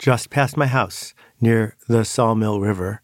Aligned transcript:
just 0.00 0.30
past 0.30 0.56
my 0.56 0.66
house 0.66 1.14
near 1.42 1.76
the 1.86 2.06
Sawmill 2.06 2.58
River, 2.58 3.02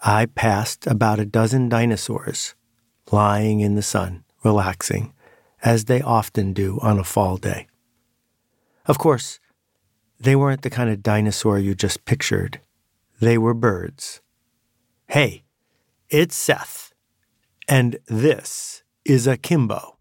I 0.00 0.26
passed 0.26 0.86
about 0.86 1.18
a 1.18 1.24
dozen 1.26 1.68
dinosaurs 1.68 2.54
lying 3.10 3.58
in 3.58 3.74
the 3.74 3.82
sun, 3.82 4.22
relaxing, 4.44 5.14
as 5.64 5.86
they 5.86 6.00
often 6.00 6.52
do 6.52 6.78
on 6.80 7.00
a 7.00 7.04
fall 7.04 7.38
day. 7.38 7.66
Of 8.86 8.98
course, 8.98 9.40
they 10.20 10.36
weren't 10.36 10.62
the 10.62 10.70
kind 10.70 10.90
of 10.90 11.02
dinosaur 11.02 11.58
you 11.58 11.74
just 11.74 12.04
pictured. 12.04 12.60
They 13.20 13.36
were 13.36 13.54
birds. 13.54 14.20
Hey, 15.08 15.42
it's 16.08 16.36
Seth, 16.36 16.92
and 17.68 17.98
this 18.06 18.84
is 19.04 19.26
Akimbo. 19.26 19.96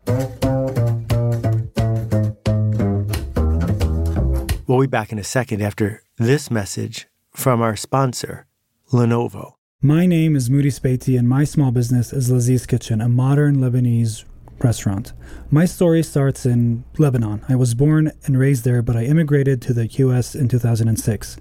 We'll 4.67 4.79
be 4.79 4.87
back 4.87 5.11
in 5.11 5.19
a 5.19 5.23
second 5.23 5.61
after 5.61 6.01
this 6.21 6.51
message 6.51 7.07
from 7.31 7.61
our 7.61 7.75
sponsor, 7.75 8.45
Lenovo. 8.91 9.53
My 9.81 10.05
name 10.05 10.35
is 10.35 10.49
Moudi 10.49 10.67
Sbeity, 10.67 11.17
and 11.17 11.27
my 11.27 11.43
small 11.43 11.71
business 11.71 12.13
is 12.13 12.29
Laziz 12.29 12.67
Kitchen, 12.67 13.01
a 13.01 13.09
modern 13.09 13.55
Lebanese 13.55 14.25
restaurant. 14.59 15.13
My 15.49 15.65
story 15.65 16.03
starts 16.03 16.45
in 16.45 16.83
Lebanon. 16.99 17.43
I 17.49 17.55
was 17.55 17.73
born 17.73 18.11
and 18.25 18.37
raised 18.37 18.65
there, 18.65 18.83
but 18.83 18.95
I 18.95 19.05
immigrated 19.05 19.63
to 19.63 19.73
the 19.73 19.87
US 19.87 20.35
in 20.35 20.47
2006. 20.47 21.37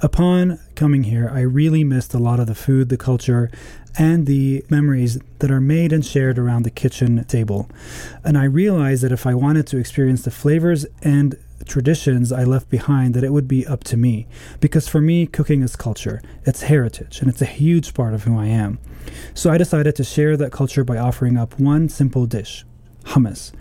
Upon 0.00 0.60
coming 0.74 1.04
here, 1.04 1.30
I 1.30 1.40
really 1.40 1.84
missed 1.84 2.14
a 2.14 2.18
lot 2.18 2.40
of 2.40 2.46
the 2.46 2.54
food, 2.54 2.88
the 2.88 2.96
culture, 2.96 3.50
and 3.98 4.26
the 4.26 4.64
memories 4.70 5.18
that 5.40 5.50
are 5.50 5.60
made 5.60 5.92
and 5.92 6.04
shared 6.04 6.38
around 6.38 6.62
the 6.62 6.70
kitchen 6.70 7.24
table. 7.24 7.68
And 8.24 8.38
I 8.38 8.44
realized 8.44 9.02
that 9.02 9.12
if 9.12 9.26
I 9.26 9.34
wanted 9.34 9.66
to 9.68 9.78
experience 9.78 10.22
the 10.22 10.30
flavors 10.30 10.86
and 11.02 11.34
traditions 11.64 12.32
I 12.32 12.44
left 12.44 12.68
behind, 12.68 13.14
that 13.14 13.24
it 13.24 13.32
would 13.32 13.48
be 13.48 13.66
up 13.66 13.84
to 13.84 13.96
me. 13.96 14.26
Because 14.60 14.88
for 14.88 15.00
me, 15.00 15.26
cooking 15.26 15.62
is 15.62 15.76
culture, 15.76 16.20
it's 16.44 16.62
heritage, 16.62 17.20
and 17.20 17.28
it's 17.28 17.42
a 17.42 17.46
huge 17.46 17.94
part 17.94 18.14
of 18.14 18.24
who 18.24 18.38
I 18.38 18.46
am. 18.46 18.78
So 19.34 19.50
I 19.50 19.58
decided 19.58 19.96
to 19.96 20.04
share 20.04 20.36
that 20.36 20.52
culture 20.52 20.84
by 20.84 20.98
offering 20.98 21.36
up 21.36 21.58
one 21.58 21.88
simple 21.88 22.26
dish 22.26 22.64
hummus. 23.04 23.52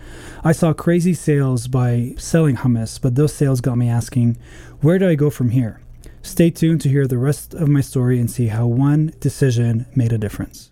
I 0.44 0.52
saw 0.52 0.74
crazy 0.74 1.14
sales 1.14 1.68
by 1.68 2.16
selling 2.18 2.58
hummus, 2.58 3.00
but 3.00 3.16
those 3.16 3.34
sales 3.34 3.62
got 3.62 3.78
me 3.78 3.90
asking, 3.90 4.38
where 4.82 5.00
do 5.00 5.08
I 5.08 5.16
go 5.16 5.30
from 5.30 5.50
here? 5.50 5.82
Stay 6.22 6.50
tuned 6.50 6.82
to 6.82 6.90
hear 6.90 7.06
the 7.06 7.20
rest 7.20 7.54
of 7.54 7.70
my 7.70 7.82
story 7.82 8.20
and 8.20 8.30
see 8.30 8.48
how 8.48 8.66
one 8.66 9.14
decision 9.20 9.86
made 9.96 10.12
a 10.12 10.18
difference. 10.18 10.72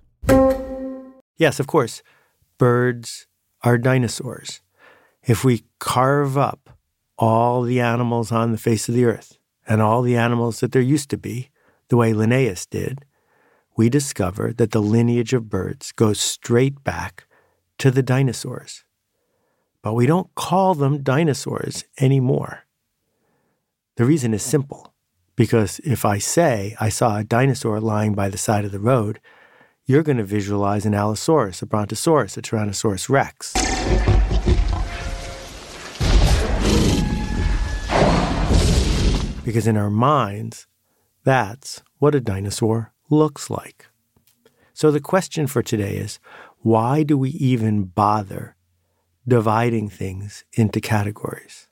Yes, 1.37 1.59
of 1.59 1.67
course, 1.67 2.01
birds 2.57 3.27
are 3.61 3.77
dinosaurs. 3.77 4.61
If 5.23 5.43
we 5.43 5.65
carve 5.79 6.37
up 6.37 6.71
all 7.17 7.61
the 7.61 7.79
animals 7.79 8.31
on 8.31 8.51
the 8.51 8.57
face 8.57 8.89
of 8.89 8.95
the 8.95 9.05
earth 9.05 9.37
and 9.67 9.81
all 9.81 10.01
the 10.01 10.17
animals 10.17 10.59
that 10.59 10.71
there 10.71 10.81
used 10.81 11.09
to 11.09 11.17
be, 11.17 11.49
the 11.89 11.97
way 11.97 12.13
Linnaeus 12.13 12.65
did, 12.65 13.05
we 13.75 13.89
discover 13.89 14.53
that 14.53 14.71
the 14.71 14.81
lineage 14.81 15.33
of 15.33 15.49
birds 15.49 15.91
goes 15.91 16.19
straight 16.19 16.83
back 16.83 17.25
to 17.77 17.91
the 17.91 18.03
dinosaurs. 18.03 18.83
But 19.81 19.93
we 19.93 20.05
don't 20.05 20.33
call 20.35 20.75
them 20.75 21.03
dinosaurs 21.03 21.83
anymore. 21.99 22.65
The 23.95 24.05
reason 24.05 24.33
is 24.33 24.43
simple 24.43 24.93
because 25.35 25.79
if 25.79 26.05
I 26.05 26.17
say 26.17 26.75
I 26.79 26.89
saw 26.89 27.17
a 27.17 27.23
dinosaur 27.23 27.79
lying 27.79 28.13
by 28.13 28.29
the 28.29 28.37
side 28.37 28.65
of 28.65 28.71
the 28.71 28.79
road, 28.79 29.19
you're 29.85 30.03
going 30.03 30.17
to 30.17 30.23
visualize 30.23 30.85
an 30.85 30.93
Allosaurus, 30.93 31.61
a 31.61 31.65
Brontosaurus, 31.65 32.37
a 32.37 32.41
Tyrannosaurus 32.41 33.09
rex. 33.09 33.53
Because 39.53 39.67
in 39.67 39.77
our 39.77 39.91
minds, 39.91 40.65
that's 41.23 41.83
what 41.99 42.15
a 42.15 42.19
dinosaur 42.19 42.91
looks 43.11 43.51
like. 43.51 43.85
So 44.73 44.89
the 44.89 44.99
question 44.99 45.45
for 45.45 45.61
today 45.61 45.97
is 45.97 46.17
why 46.61 47.03
do 47.03 47.19
we 47.19 47.29
even 47.29 47.83
bother 47.83 48.55
dividing 49.27 49.89
things 49.89 50.43
into 50.53 50.81
categories? 50.81 51.67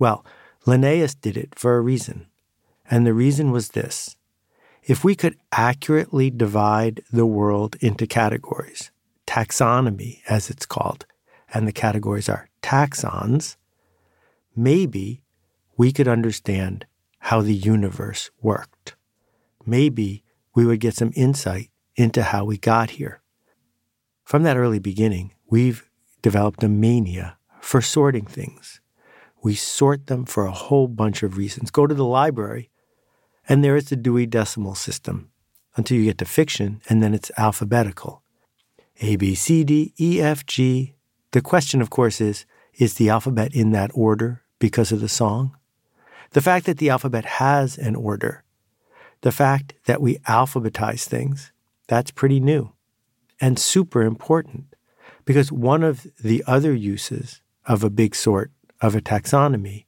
Well, 0.00 0.26
Linnaeus 0.66 1.14
did 1.14 1.36
it 1.36 1.56
for 1.56 1.76
a 1.76 1.80
reason. 1.80 2.26
And 2.90 3.06
the 3.06 3.14
reason 3.14 3.52
was 3.52 3.68
this 3.68 4.16
if 4.82 5.04
we 5.04 5.14
could 5.14 5.36
accurately 5.52 6.28
divide 6.28 7.04
the 7.12 7.24
world 7.24 7.76
into 7.80 8.08
categories, 8.08 8.90
taxonomy 9.28 10.22
as 10.28 10.50
it's 10.50 10.66
called, 10.66 11.06
and 11.54 11.68
the 11.68 11.72
categories 11.72 12.28
are 12.28 12.48
taxons, 12.64 13.54
maybe 14.56 15.22
we 15.76 15.92
could 15.92 16.08
understand 16.08 16.84
how 17.26 17.42
the 17.42 17.54
universe 17.54 18.30
worked. 18.40 18.94
Maybe 19.64 20.22
we 20.54 20.64
would 20.64 20.78
get 20.78 20.94
some 20.94 21.12
insight 21.16 21.70
into 21.96 22.22
how 22.22 22.44
we 22.44 22.56
got 22.56 22.90
here. 22.90 23.20
From 24.22 24.44
that 24.44 24.56
early 24.56 24.78
beginning, 24.78 25.34
we've 25.50 25.90
developed 26.22 26.62
a 26.62 26.68
mania 26.68 27.36
for 27.60 27.80
sorting 27.80 28.26
things. 28.26 28.80
We 29.42 29.56
sort 29.56 30.06
them 30.06 30.24
for 30.24 30.46
a 30.46 30.52
whole 30.52 30.86
bunch 30.86 31.24
of 31.24 31.36
reasons. 31.36 31.72
Go 31.72 31.88
to 31.88 31.94
the 31.96 32.04
library 32.04 32.70
and 33.48 33.64
there 33.64 33.74
is 33.74 33.88
the 33.88 33.96
Dewey 33.96 34.26
Decimal 34.26 34.76
System 34.76 35.30
until 35.74 35.96
you 35.96 36.04
get 36.04 36.18
to 36.18 36.24
fiction, 36.24 36.80
and 36.88 37.02
then 37.02 37.12
it's 37.12 37.32
alphabetical. 37.36 38.22
A, 39.00 39.16
B, 39.16 39.34
C, 39.34 39.64
D, 39.64 39.92
E, 40.00 40.20
F, 40.20 40.46
G. 40.46 40.94
The 41.32 41.42
question, 41.42 41.82
of 41.82 41.90
course, 41.90 42.20
is 42.20 42.46
is 42.74 42.94
the 42.94 43.08
alphabet 43.08 43.52
in 43.52 43.72
that 43.72 43.90
order 43.94 44.42
because 44.60 44.92
of 44.92 45.00
the 45.00 45.08
song? 45.08 45.56
The 46.36 46.42
fact 46.42 46.66
that 46.66 46.76
the 46.76 46.90
alphabet 46.90 47.24
has 47.24 47.78
an 47.78 47.96
order, 47.96 48.44
the 49.22 49.32
fact 49.32 49.72
that 49.86 50.02
we 50.02 50.18
alphabetize 50.28 51.04
things, 51.04 51.50
that's 51.86 52.10
pretty 52.10 52.40
new 52.40 52.72
and 53.40 53.58
super 53.58 54.02
important 54.02 54.74
because 55.24 55.50
one 55.50 55.82
of 55.82 56.06
the 56.22 56.44
other 56.46 56.74
uses 56.74 57.40
of 57.64 57.82
a 57.82 57.88
big 57.88 58.14
sort 58.14 58.50
of 58.82 58.94
a 58.94 59.00
taxonomy 59.00 59.86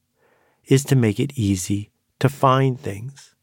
is 0.65 0.85
to 0.85 0.97
make 0.97 1.21
it 1.21 1.37
easy 1.37 1.91
to 2.19 2.31
find 2.31 2.81
things. 2.81 3.35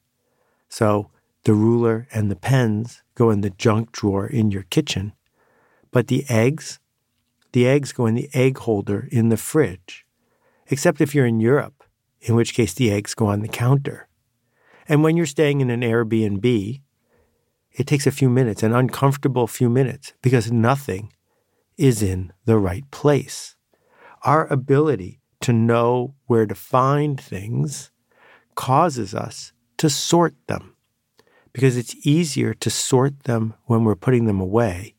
So 0.68 1.12
the 1.44 1.54
ruler 1.54 2.08
and 2.12 2.32
the 2.32 2.36
pens 2.36 3.04
go 3.14 3.30
in 3.30 3.42
the 3.42 3.52
junk 3.52 3.92
drawer 3.92 4.26
in 4.26 4.50
your 4.50 4.64
kitchen, 4.64 5.14
but 5.92 6.08
the 6.08 6.26
eggs, 6.28 6.80
the 7.52 7.68
eggs 7.68 7.92
go 7.92 8.08
in 8.08 8.16
the 8.16 8.32
egg 8.34 8.58
holder 8.58 9.08
in 9.12 9.30
the 9.30 9.38
fridge, 9.38 10.08
except 10.72 11.02
if 11.02 11.14
you're 11.14 11.28
in 11.28 11.40
Europe, 11.40 11.85
in 12.26 12.36
which 12.36 12.54
case 12.54 12.74
the 12.74 12.92
eggs 12.92 13.14
go 13.14 13.28
on 13.28 13.42
the 13.42 13.48
counter. 13.48 14.08
And 14.88 15.04
when 15.04 15.16
you're 15.16 15.26
staying 15.26 15.62
in 15.62 15.70
an 15.70 15.82
Airbnb, 15.82 16.82
it 17.72 17.88
takes 17.88 18.08
a 18.08 18.12
few 18.12 18.30
minutes, 18.30 18.64
an 18.64 18.74
uncomfortable 18.74 19.48
few 19.48 19.70
minutes, 19.70 20.14
because 20.22 20.52
nothing 20.52 21.14
is 21.78 22.02
in 22.02 22.32
the 22.46 22.58
right 22.58 22.90
place. 22.92 23.56
Our 24.24 24.48
ability 24.52 25.22
to 25.42 25.54
know 25.54 26.16
where 26.26 26.46
to 26.46 26.56
find 26.56 27.20
things 27.20 27.92
causes 28.56 29.14
us 29.14 29.52
to 29.78 29.90
sort 29.90 30.36
them 30.48 30.76
because 31.52 31.78
it's 31.78 31.96
easier 32.06 32.54
to 32.54 32.70
sort 32.70 33.24
them 33.24 33.54
when 33.66 33.84
we're 33.84 33.96
putting 33.96 34.26
them 34.26 34.40
away 34.40 34.96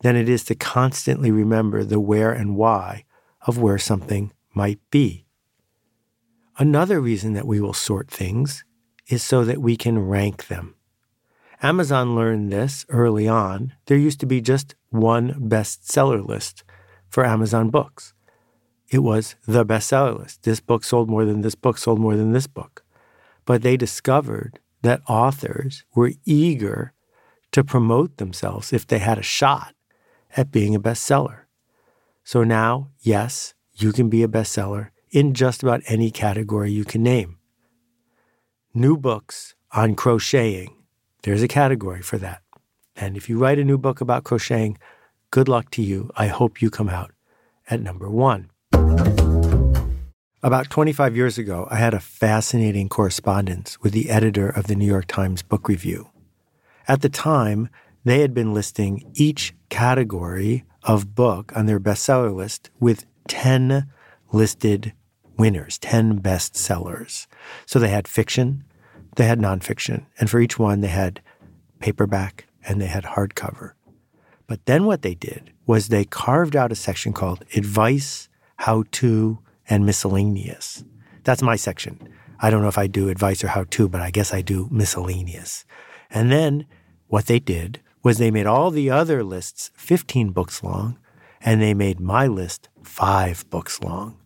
than 0.00 0.16
it 0.16 0.28
is 0.28 0.44
to 0.44 0.54
constantly 0.54 1.30
remember 1.30 1.84
the 1.84 2.00
where 2.00 2.32
and 2.32 2.56
why 2.56 3.04
of 3.46 3.58
where 3.58 3.78
something 3.78 4.32
might 4.54 4.80
be. 4.90 5.27
Another 6.60 7.00
reason 7.00 7.34
that 7.34 7.46
we 7.46 7.60
will 7.60 7.72
sort 7.72 8.10
things 8.10 8.64
is 9.06 9.22
so 9.22 9.44
that 9.44 9.62
we 9.62 9.76
can 9.76 9.96
rank 10.00 10.48
them. 10.48 10.74
Amazon 11.62 12.16
learned 12.16 12.52
this 12.52 12.84
early 12.88 13.28
on. 13.28 13.74
There 13.86 13.96
used 13.96 14.18
to 14.20 14.26
be 14.26 14.40
just 14.40 14.74
one 14.90 15.34
bestseller 15.34 16.26
list 16.26 16.64
for 17.08 17.24
Amazon 17.24 17.70
books. 17.70 18.12
It 18.90 19.00
was 19.00 19.36
the 19.46 19.64
bestseller 19.64 20.18
list. 20.18 20.42
This 20.42 20.58
book 20.58 20.82
sold 20.82 21.08
more 21.08 21.24
than 21.24 21.42
this 21.42 21.54
book, 21.54 21.78
sold 21.78 22.00
more 22.00 22.16
than 22.16 22.32
this 22.32 22.48
book. 22.48 22.84
But 23.44 23.62
they 23.62 23.76
discovered 23.76 24.58
that 24.82 25.02
authors 25.08 25.84
were 25.94 26.12
eager 26.24 26.92
to 27.52 27.62
promote 27.62 28.16
themselves 28.16 28.72
if 28.72 28.84
they 28.84 28.98
had 28.98 29.18
a 29.18 29.22
shot 29.22 29.74
at 30.36 30.50
being 30.50 30.74
a 30.74 30.80
bestseller. 30.80 31.42
So 32.24 32.42
now, 32.42 32.90
yes, 32.98 33.54
you 33.74 33.92
can 33.92 34.08
be 34.08 34.24
a 34.24 34.28
bestseller 34.28 34.90
in 35.10 35.34
just 35.34 35.62
about 35.62 35.82
any 35.86 36.10
category 36.10 36.70
you 36.70 36.84
can 36.84 37.02
name. 37.02 37.38
New 38.74 38.96
books 38.96 39.54
on 39.72 39.94
crocheting, 39.94 40.74
there's 41.22 41.42
a 41.42 41.48
category 41.48 42.02
for 42.02 42.18
that. 42.18 42.42
And 42.96 43.16
if 43.16 43.28
you 43.28 43.38
write 43.38 43.58
a 43.58 43.64
new 43.64 43.78
book 43.78 44.00
about 44.00 44.24
crocheting, 44.24 44.78
good 45.30 45.48
luck 45.48 45.70
to 45.72 45.82
you. 45.82 46.10
I 46.16 46.26
hope 46.26 46.60
you 46.60 46.70
come 46.70 46.88
out 46.88 47.12
at 47.68 47.80
number 47.80 48.10
one. 48.10 48.50
About 50.40 50.70
25 50.70 51.16
years 51.16 51.36
ago, 51.36 51.66
I 51.70 51.76
had 51.76 51.94
a 51.94 52.00
fascinating 52.00 52.88
correspondence 52.88 53.80
with 53.80 53.92
the 53.92 54.08
editor 54.08 54.48
of 54.48 54.68
the 54.68 54.76
New 54.76 54.86
York 54.86 55.06
Times 55.06 55.42
Book 55.42 55.68
Review. 55.68 56.10
At 56.86 57.02
the 57.02 57.08
time, 57.08 57.68
they 58.04 58.20
had 58.20 58.34
been 58.34 58.54
listing 58.54 59.10
each 59.14 59.54
category 59.68 60.64
of 60.84 61.14
book 61.14 61.52
on 61.56 61.66
their 61.66 61.80
bestseller 61.80 62.34
list 62.34 62.70
with 62.78 63.04
10 63.26 63.90
listed 64.32 64.92
winners, 65.36 65.78
10 65.78 66.20
bestsellers. 66.20 67.26
So 67.66 67.78
they 67.78 67.88
had 67.88 68.08
fiction, 68.08 68.64
they 69.16 69.26
had 69.26 69.38
nonfiction, 69.38 70.06
and 70.18 70.28
for 70.28 70.40
each 70.40 70.58
one 70.58 70.80
they 70.80 70.88
had 70.88 71.22
paperback 71.80 72.46
and 72.64 72.80
they 72.80 72.86
had 72.86 73.04
hardcover. 73.04 73.72
But 74.46 74.64
then 74.66 74.84
what 74.84 75.02
they 75.02 75.14
did 75.14 75.52
was 75.66 75.88
they 75.88 76.04
carved 76.04 76.56
out 76.56 76.72
a 76.72 76.76
section 76.76 77.12
called 77.12 77.44
Advice, 77.54 78.28
How 78.56 78.84
To, 78.92 79.38
and 79.68 79.84
Miscellaneous. 79.84 80.84
That's 81.24 81.42
my 81.42 81.56
section. 81.56 82.08
I 82.40 82.50
don't 82.50 82.62
know 82.62 82.68
if 82.68 82.78
I 82.78 82.86
do 82.86 83.08
advice 83.08 83.42
or 83.42 83.48
how 83.48 83.64
to, 83.64 83.88
but 83.88 84.00
I 84.00 84.10
guess 84.10 84.32
I 84.32 84.42
do 84.42 84.68
miscellaneous. 84.70 85.64
And 86.08 86.30
then 86.30 86.66
what 87.08 87.26
they 87.26 87.38
did 87.38 87.80
was 88.02 88.18
they 88.18 88.30
made 88.30 88.46
all 88.46 88.70
the 88.70 88.90
other 88.90 89.24
lists 89.24 89.70
15 89.74 90.30
books 90.30 90.62
long, 90.62 90.98
and 91.40 91.60
they 91.60 91.74
made 91.74 92.00
my 92.00 92.26
list 92.26 92.68
five 92.82 93.48
books 93.50 93.82
long. 93.82 94.17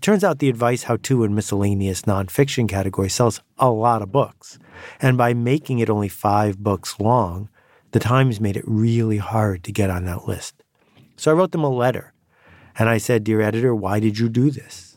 It 0.00 0.04
turns 0.04 0.24
out 0.24 0.38
the 0.38 0.48
advice, 0.48 0.84
how 0.84 0.96
to, 0.96 1.24
and 1.24 1.34
miscellaneous 1.34 2.02
nonfiction 2.06 2.66
category 2.66 3.10
sells 3.10 3.42
a 3.58 3.68
lot 3.68 4.00
of 4.00 4.10
books. 4.10 4.58
And 4.98 5.18
by 5.18 5.34
making 5.34 5.78
it 5.78 5.90
only 5.90 6.08
five 6.08 6.56
books 6.56 6.98
long, 6.98 7.50
the 7.90 8.00
Times 8.00 8.40
made 8.40 8.56
it 8.56 8.64
really 8.66 9.18
hard 9.18 9.62
to 9.64 9.72
get 9.72 9.90
on 9.90 10.06
that 10.06 10.26
list. 10.26 10.62
So 11.16 11.30
I 11.30 11.34
wrote 11.34 11.52
them 11.52 11.64
a 11.64 11.68
letter 11.68 12.14
and 12.78 12.88
I 12.88 12.96
said, 12.96 13.24
Dear 13.24 13.42
editor, 13.42 13.74
why 13.74 14.00
did 14.00 14.18
you 14.18 14.30
do 14.30 14.50
this? 14.50 14.96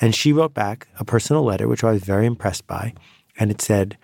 And 0.00 0.14
she 0.14 0.32
wrote 0.32 0.54
back 0.54 0.86
a 1.00 1.04
personal 1.04 1.42
letter, 1.42 1.66
which 1.66 1.82
I 1.82 1.90
was 1.90 2.04
very 2.04 2.24
impressed 2.24 2.64
by. 2.68 2.94
And 3.40 3.50
it 3.50 3.60
said, 3.60 3.98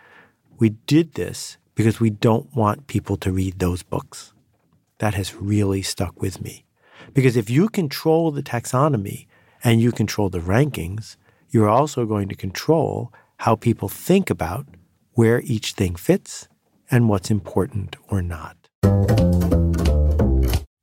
We 0.58 0.70
did 0.70 1.14
this 1.14 1.58
because 1.76 2.00
we 2.00 2.10
don't 2.10 2.52
want 2.56 2.88
people 2.88 3.16
to 3.18 3.30
read 3.30 3.60
those 3.60 3.84
books. 3.84 4.32
That 4.98 5.14
has 5.14 5.32
really 5.32 5.82
stuck 5.82 6.20
with 6.20 6.42
me. 6.42 6.64
Because 7.12 7.36
if 7.36 7.48
you 7.48 7.68
control 7.68 8.32
the 8.32 8.42
taxonomy 8.42 9.28
and 9.64 9.80
you 9.80 9.90
control 9.90 10.28
the 10.28 10.38
rankings, 10.38 11.16
you're 11.48 11.68
also 11.68 12.04
going 12.04 12.28
to 12.28 12.34
control 12.36 13.12
how 13.38 13.56
people 13.56 13.88
think 13.88 14.30
about 14.30 14.66
where 15.12 15.40
each 15.40 15.72
thing 15.72 15.96
fits 15.96 16.46
and 16.90 17.08
what's 17.08 17.30
important 17.30 17.96
or 18.08 18.20
not. 18.20 18.56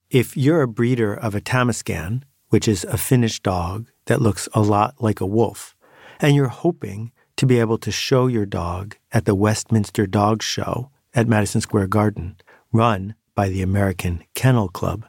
If 0.10 0.36
you're 0.36 0.64
a 0.64 0.68
breeder 0.68 1.14
of 1.14 1.36
a 1.36 1.42
Tamaskan, 1.42 2.24
which 2.50 2.68
is 2.68 2.84
a 2.86 2.98
Finnish 2.98 3.40
dog 3.40 3.90
that 4.06 4.22
looks 4.22 4.50
a 4.54 4.62
lot 4.62 4.96
like 5.00 5.22
a 5.22 5.26
wolf, 5.26 5.76
and 6.20 6.36
you're 6.36 6.48
hoping 6.48 7.12
to 7.38 7.46
be 7.46 7.60
able 7.60 7.78
to 7.78 7.92
show 7.92 8.28
your 8.28 8.46
dog 8.46 8.98
at 9.12 9.26
the 9.26 9.36
Westminster 9.36 10.06
Dog 10.06 10.44
Show 10.44 10.92
at 11.14 11.28
Madison 11.28 11.62
Square 11.62 11.88
Garden, 11.88 12.36
run 12.74 13.16
by 13.36 13.48
the 13.48 13.62
American 13.62 14.24
Kennel 14.36 14.68
Club, 14.68 15.06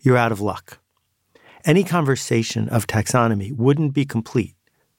you're 0.00 0.16
out 0.16 0.32
of 0.32 0.40
luck. 0.40 0.78
Any 1.66 1.82
conversation 1.82 2.68
of 2.68 2.86
taxonomy 2.86 3.52
wouldn't 3.52 3.92
be 3.92 4.04
complete 4.04 4.54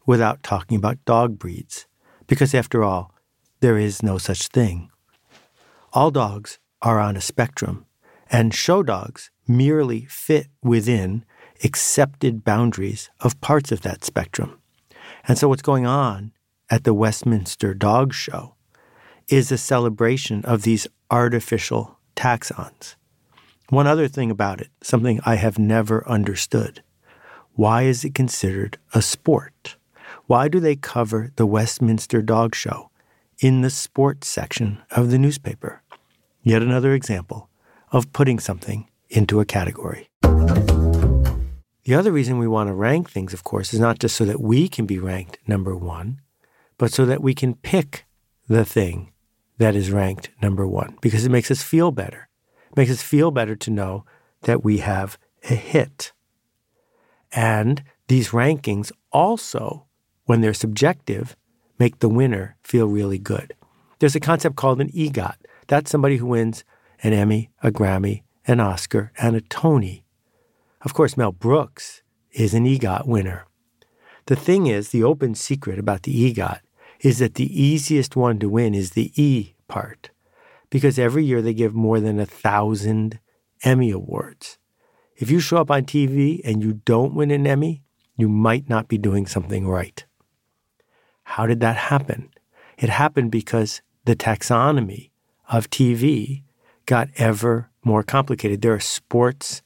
without 0.05 0.43
talking 0.43 0.75
about 0.75 1.05
dog 1.05 1.39
breeds, 1.39 1.87
because 2.27 2.53
after 2.53 2.83
all, 2.83 3.15
there 3.61 3.77
is 3.77 4.03
no 4.03 4.17
such 4.17 4.49
thing. 4.49 4.89
All 5.93 6.11
dogs 6.11 6.59
are 6.81 6.99
on 6.99 7.15
a 7.15 7.21
spectrum, 7.21 7.85
and 8.29 8.53
show 8.53 8.83
dogs 8.83 9.31
merely 9.47 10.07
fit 10.09 10.47
within 10.61 11.23
accepted 11.63 12.43
boundaries 12.43 13.09
of 13.21 13.39
parts 13.39 13.71
of 13.71 13.83
that 13.83 14.03
spectrum. 14.03 14.59
And 15.25 15.37
so, 15.37 15.47
what's 15.47 15.61
going 15.61 15.85
on 15.85 16.33
at 16.69 16.83
the 16.83 16.93
Westminster 16.93 17.73
Dog 17.73 18.13
Show 18.13 18.55
is 19.29 19.53
a 19.53 19.57
celebration 19.57 20.43
of 20.43 20.63
these 20.63 20.85
artificial 21.09 21.97
taxons. 22.17 22.96
One 23.69 23.85
other 23.85 24.07
thing 24.07 24.31
about 24.31 24.61
it, 24.61 24.69
something 24.81 25.19
I 25.25 25.35
have 25.35 25.59
never 25.59 26.07
understood. 26.07 26.81
Why 27.53 27.83
is 27.83 28.05
it 28.05 28.15
considered 28.15 28.77
a 28.93 29.01
sport? 29.01 29.75
Why 30.25 30.47
do 30.47 30.61
they 30.61 30.77
cover 30.77 31.33
the 31.35 31.45
Westminster 31.45 32.21
Dog 32.21 32.55
Show 32.55 32.91
in 33.39 33.61
the 33.61 33.69
sports 33.69 34.29
section 34.29 34.81
of 34.91 35.11
the 35.11 35.17
newspaper? 35.17 35.81
Yet 36.43 36.61
another 36.61 36.93
example 36.93 37.49
of 37.91 38.13
putting 38.13 38.39
something 38.39 38.89
into 39.09 39.41
a 39.41 39.45
category. 39.45 40.09
The 40.21 41.93
other 41.93 42.13
reason 42.13 42.37
we 42.37 42.47
want 42.47 42.67
to 42.67 42.73
rank 42.73 43.09
things, 43.09 43.33
of 43.33 43.43
course, 43.43 43.73
is 43.73 43.81
not 43.81 43.99
just 43.99 44.15
so 44.15 44.23
that 44.23 44.39
we 44.39 44.69
can 44.69 44.85
be 44.85 44.97
ranked 44.97 45.39
number 45.45 45.75
one, 45.75 46.21
but 46.77 46.93
so 46.93 47.05
that 47.05 47.21
we 47.21 47.33
can 47.33 47.53
pick 47.53 48.05
the 48.47 48.63
thing 48.63 49.11
that 49.57 49.75
is 49.75 49.91
ranked 49.91 50.29
number 50.41 50.65
one 50.65 50.97
because 51.01 51.25
it 51.25 51.31
makes 51.31 51.51
us 51.51 51.61
feel 51.61 51.91
better. 51.91 52.29
Makes 52.75 52.91
us 52.91 53.01
feel 53.01 53.31
better 53.31 53.55
to 53.55 53.71
know 53.71 54.05
that 54.41 54.63
we 54.63 54.79
have 54.79 55.17
a 55.49 55.55
hit. 55.55 56.11
And 57.31 57.83
these 58.07 58.29
rankings 58.29 58.91
also, 59.11 59.85
when 60.25 60.41
they're 60.41 60.53
subjective, 60.53 61.35
make 61.79 61.99
the 61.99 62.09
winner 62.09 62.55
feel 62.63 62.87
really 62.87 63.19
good. 63.19 63.53
There's 63.99 64.15
a 64.15 64.19
concept 64.19 64.55
called 64.55 64.79
an 64.79 64.89
EGOT. 64.89 65.35
That's 65.67 65.91
somebody 65.91 66.17
who 66.17 66.27
wins 66.27 66.63
an 67.03 67.13
Emmy, 67.13 67.49
a 67.61 67.71
Grammy, 67.71 68.23
an 68.45 68.59
Oscar, 68.59 69.11
and 69.17 69.35
a 69.35 69.41
Tony. 69.41 70.05
Of 70.81 70.93
course, 70.93 71.17
Mel 71.17 71.31
Brooks 71.31 72.01
is 72.31 72.53
an 72.53 72.65
EGOT 72.65 73.07
winner. 73.07 73.45
The 74.27 74.35
thing 74.35 74.67
is, 74.67 74.89
the 74.89 75.03
open 75.03 75.35
secret 75.35 75.79
about 75.79 76.03
the 76.03 76.13
EGOT 76.13 76.59
is 77.01 77.19
that 77.19 77.35
the 77.35 77.61
easiest 77.61 78.15
one 78.15 78.39
to 78.39 78.49
win 78.49 78.73
is 78.73 78.91
the 78.91 79.11
E 79.21 79.55
part, 79.67 80.11
because 80.69 80.99
every 80.99 81.23
year 81.23 81.41
they 81.41 81.53
give 81.53 81.73
more 81.73 81.99
than 81.99 82.19
a 82.19 82.25
thousand 82.25 83.19
Emmy 83.63 83.91
Awards. 83.91 84.57
If 85.15 85.31
you 85.31 85.39
show 85.39 85.57
up 85.57 85.71
on 85.71 85.85
TV 85.85 86.41
and 86.43 86.61
you 86.61 86.81
don't 86.85 87.15
win 87.15 87.31
an 87.31 87.47
Emmy, 87.47 87.83
you 88.15 88.29
might 88.29 88.69
not 88.69 88.87
be 88.87 88.97
doing 88.97 89.25
something 89.25 89.67
right. 89.67 90.05
How 91.23 91.45
did 91.45 91.59
that 91.61 91.75
happen? 91.75 92.29
It 92.77 92.89
happened 92.89 93.31
because 93.31 93.81
the 94.05 94.15
taxonomy 94.15 95.09
of 95.49 95.69
TV 95.69 96.43
got 96.85 97.09
ever 97.17 97.69
more 97.83 98.03
complicated. 98.03 98.61
There 98.61 98.73
are 98.73 98.79
sports 98.79 99.61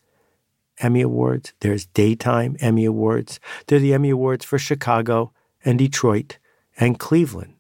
Emmy 0.80 1.02
Awards, 1.02 1.54
there's 1.60 1.86
daytime 1.88 2.56
Emmy 2.60 2.86
Awards, 2.86 3.40
there 3.68 3.78
are 3.78 3.82
the 3.82 3.94
Emmy 3.94 4.10
Awards 4.10 4.44
for 4.44 4.58
Chicago 4.58 5.32
and 5.64 5.78
Detroit 5.78 6.40
and 6.78 6.98
Cleveland. 6.98 7.54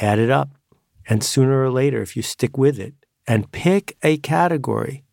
Add 0.00 0.18
it 0.18 0.30
up, 0.30 0.50
and 1.08 1.22
sooner 1.22 1.62
or 1.62 1.70
later, 1.70 2.02
if 2.02 2.16
you 2.16 2.22
stick 2.22 2.58
with 2.58 2.78
it 2.78 2.94
and 3.26 3.52
pick 3.52 3.96
a 4.02 4.18
category 4.18 5.04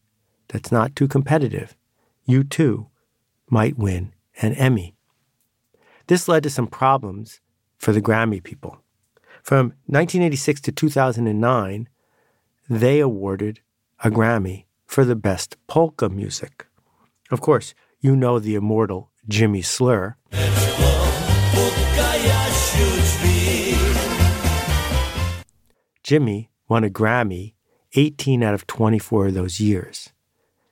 that's 0.47 0.71
not 0.71 0.95
too 0.95 1.07
competitive, 1.07 1.75
you 2.25 2.43
too 2.43 2.87
might 3.49 3.77
win 3.77 4.13
an 4.41 4.53
Emmy. 4.53 4.95
This 6.07 6.27
led 6.27 6.43
to 6.43 6.49
some 6.49 6.67
problems 6.67 7.39
for 7.77 7.91
the 7.91 8.01
Grammy 8.01 8.43
people. 8.43 8.79
From 9.41 9.73
1986 9.87 10.61
to 10.61 10.71
2009, 10.71 11.89
they 12.69 12.99
awarded 12.99 13.59
a 14.03 14.09
Grammy 14.09 14.65
for 14.85 15.05
the 15.05 15.15
best 15.15 15.57
polka 15.67 16.09
music. 16.09 16.65
Of 17.29 17.41
course, 17.41 17.73
you 17.99 18.15
know 18.15 18.39
the 18.39 18.55
immortal 18.55 19.11
Jimmy 19.27 19.61
Sturr. 19.61 20.15
Jimmy 26.03 26.49
won 26.67 26.83
a 26.83 26.89
Grammy 26.89 27.53
18 27.95 28.43
out 28.43 28.53
of 28.53 28.67
24 28.67 29.27
of 29.27 29.33
those 29.33 29.59
years. 29.59 30.09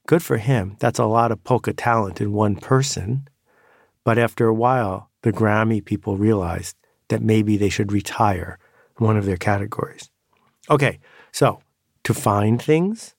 Good 0.05 0.21
for 0.21 0.37
him. 0.37 0.75
That's 0.79 0.99
a 0.99 1.05
lot 1.05 1.31
of 1.31 1.43
polka 1.43 1.73
talent 1.73 2.19
in 2.19 2.33
one 2.33 2.55
person. 2.57 3.27
But 4.03 4.17
after 4.17 4.47
a 4.47 4.53
while, 4.53 5.09
the 5.21 5.31
Grammy 5.31 5.83
people 5.83 6.17
realized 6.17 6.75
that 7.07 7.21
maybe 7.21 7.55
they 7.55 7.69
should 7.69 7.91
retire 7.91 8.59
one 8.97 9.15
of 9.15 9.25
their 9.25 9.37
categories. 9.37 10.09
Okay, 10.69 10.99
so 11.31 11.61
to 12.03 12.13
find 12.13 12.61
things, 12.61 13.15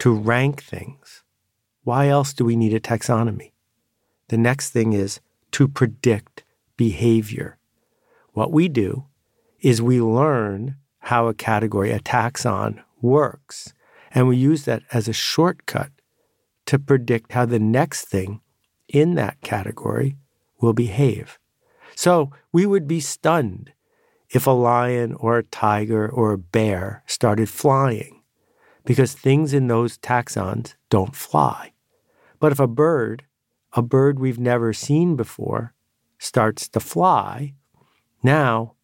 to 0.00 0.12
rank 0.12 0.62
things, 0.62 1.22
why 1.84 2.08
else 2.08 2.32
do 2.32 2.44
we 2.44 2.56
need 2.56 2.74
a 2.74 2.80
taxonomy? 2.80 3.52
The 4.28 4.38
next 4.38 4.70
thing 4.70 4.92
is 4.92 5.20
to 5.52 5.68
predict 5.68 6.44
behavior. 6.76 7.58
What 8.32 8.52
we 8.52 8.68
do 8.68 9.06
is 9.60 9.82
we 9.82 10.00
learn 10.00 10.76
how 11.00 11.26
a 11.26 11.34
category, 11.34 11.90
a 11.90 12.00
taxon, 12.00 12.82
works. 13.00 13.72
And 14.12 14.28
we 14.28 14.36
use 14.36 14.64
that 14.64 14.82
as 14.92 15.08
a 15.08 15.12
shortcut 15.12 15.90
to 16.66 16.78
predict 16.78 17.32
how 17.32 17.46
the 17.46 17.58
next 17.58 18.06
thing 18.06 18.40
in 18.88 19.14
that 19.14 19.40
category 19.40 20.16
will 20.60 20.72
behave. 20.72 21.38
So 21.94 22.30
we 22.52 22.66
would 22.66 22.86
be 22.86 23.00
stunned 23.00 23.72
if 24.30 24.46
a 24.46 24.52
lion 24.52 25.14
or 25.14 25.38
a 25.38 25.42
tiger 25.42 26.08
or 26.08 26.32
a 26.32 26.38
bear 26.38 27.02
started 27.06 27.48
flying, 27.48 28.22
because 28.84 29.12
things 29.12 29.52
in 29.52 29.66
those 29.66 29.98
taxons 29.98 30.74
don't 30.88 31.16
fly. 31.16 31.72
But 32.38 32.52
if 32.52 32.60
a 32.60 32.68
bird, 32.68 33.24
a 33.72 33.82
bird 33.82 34.18
we've 34.18 34.38
never 34.38 34.72
seen 34.72 35.16
before, 35.16 35.74
starts 36.18 36.68
to 36.68 36.80
fly, 36.80 37.54
now 38.22 38.74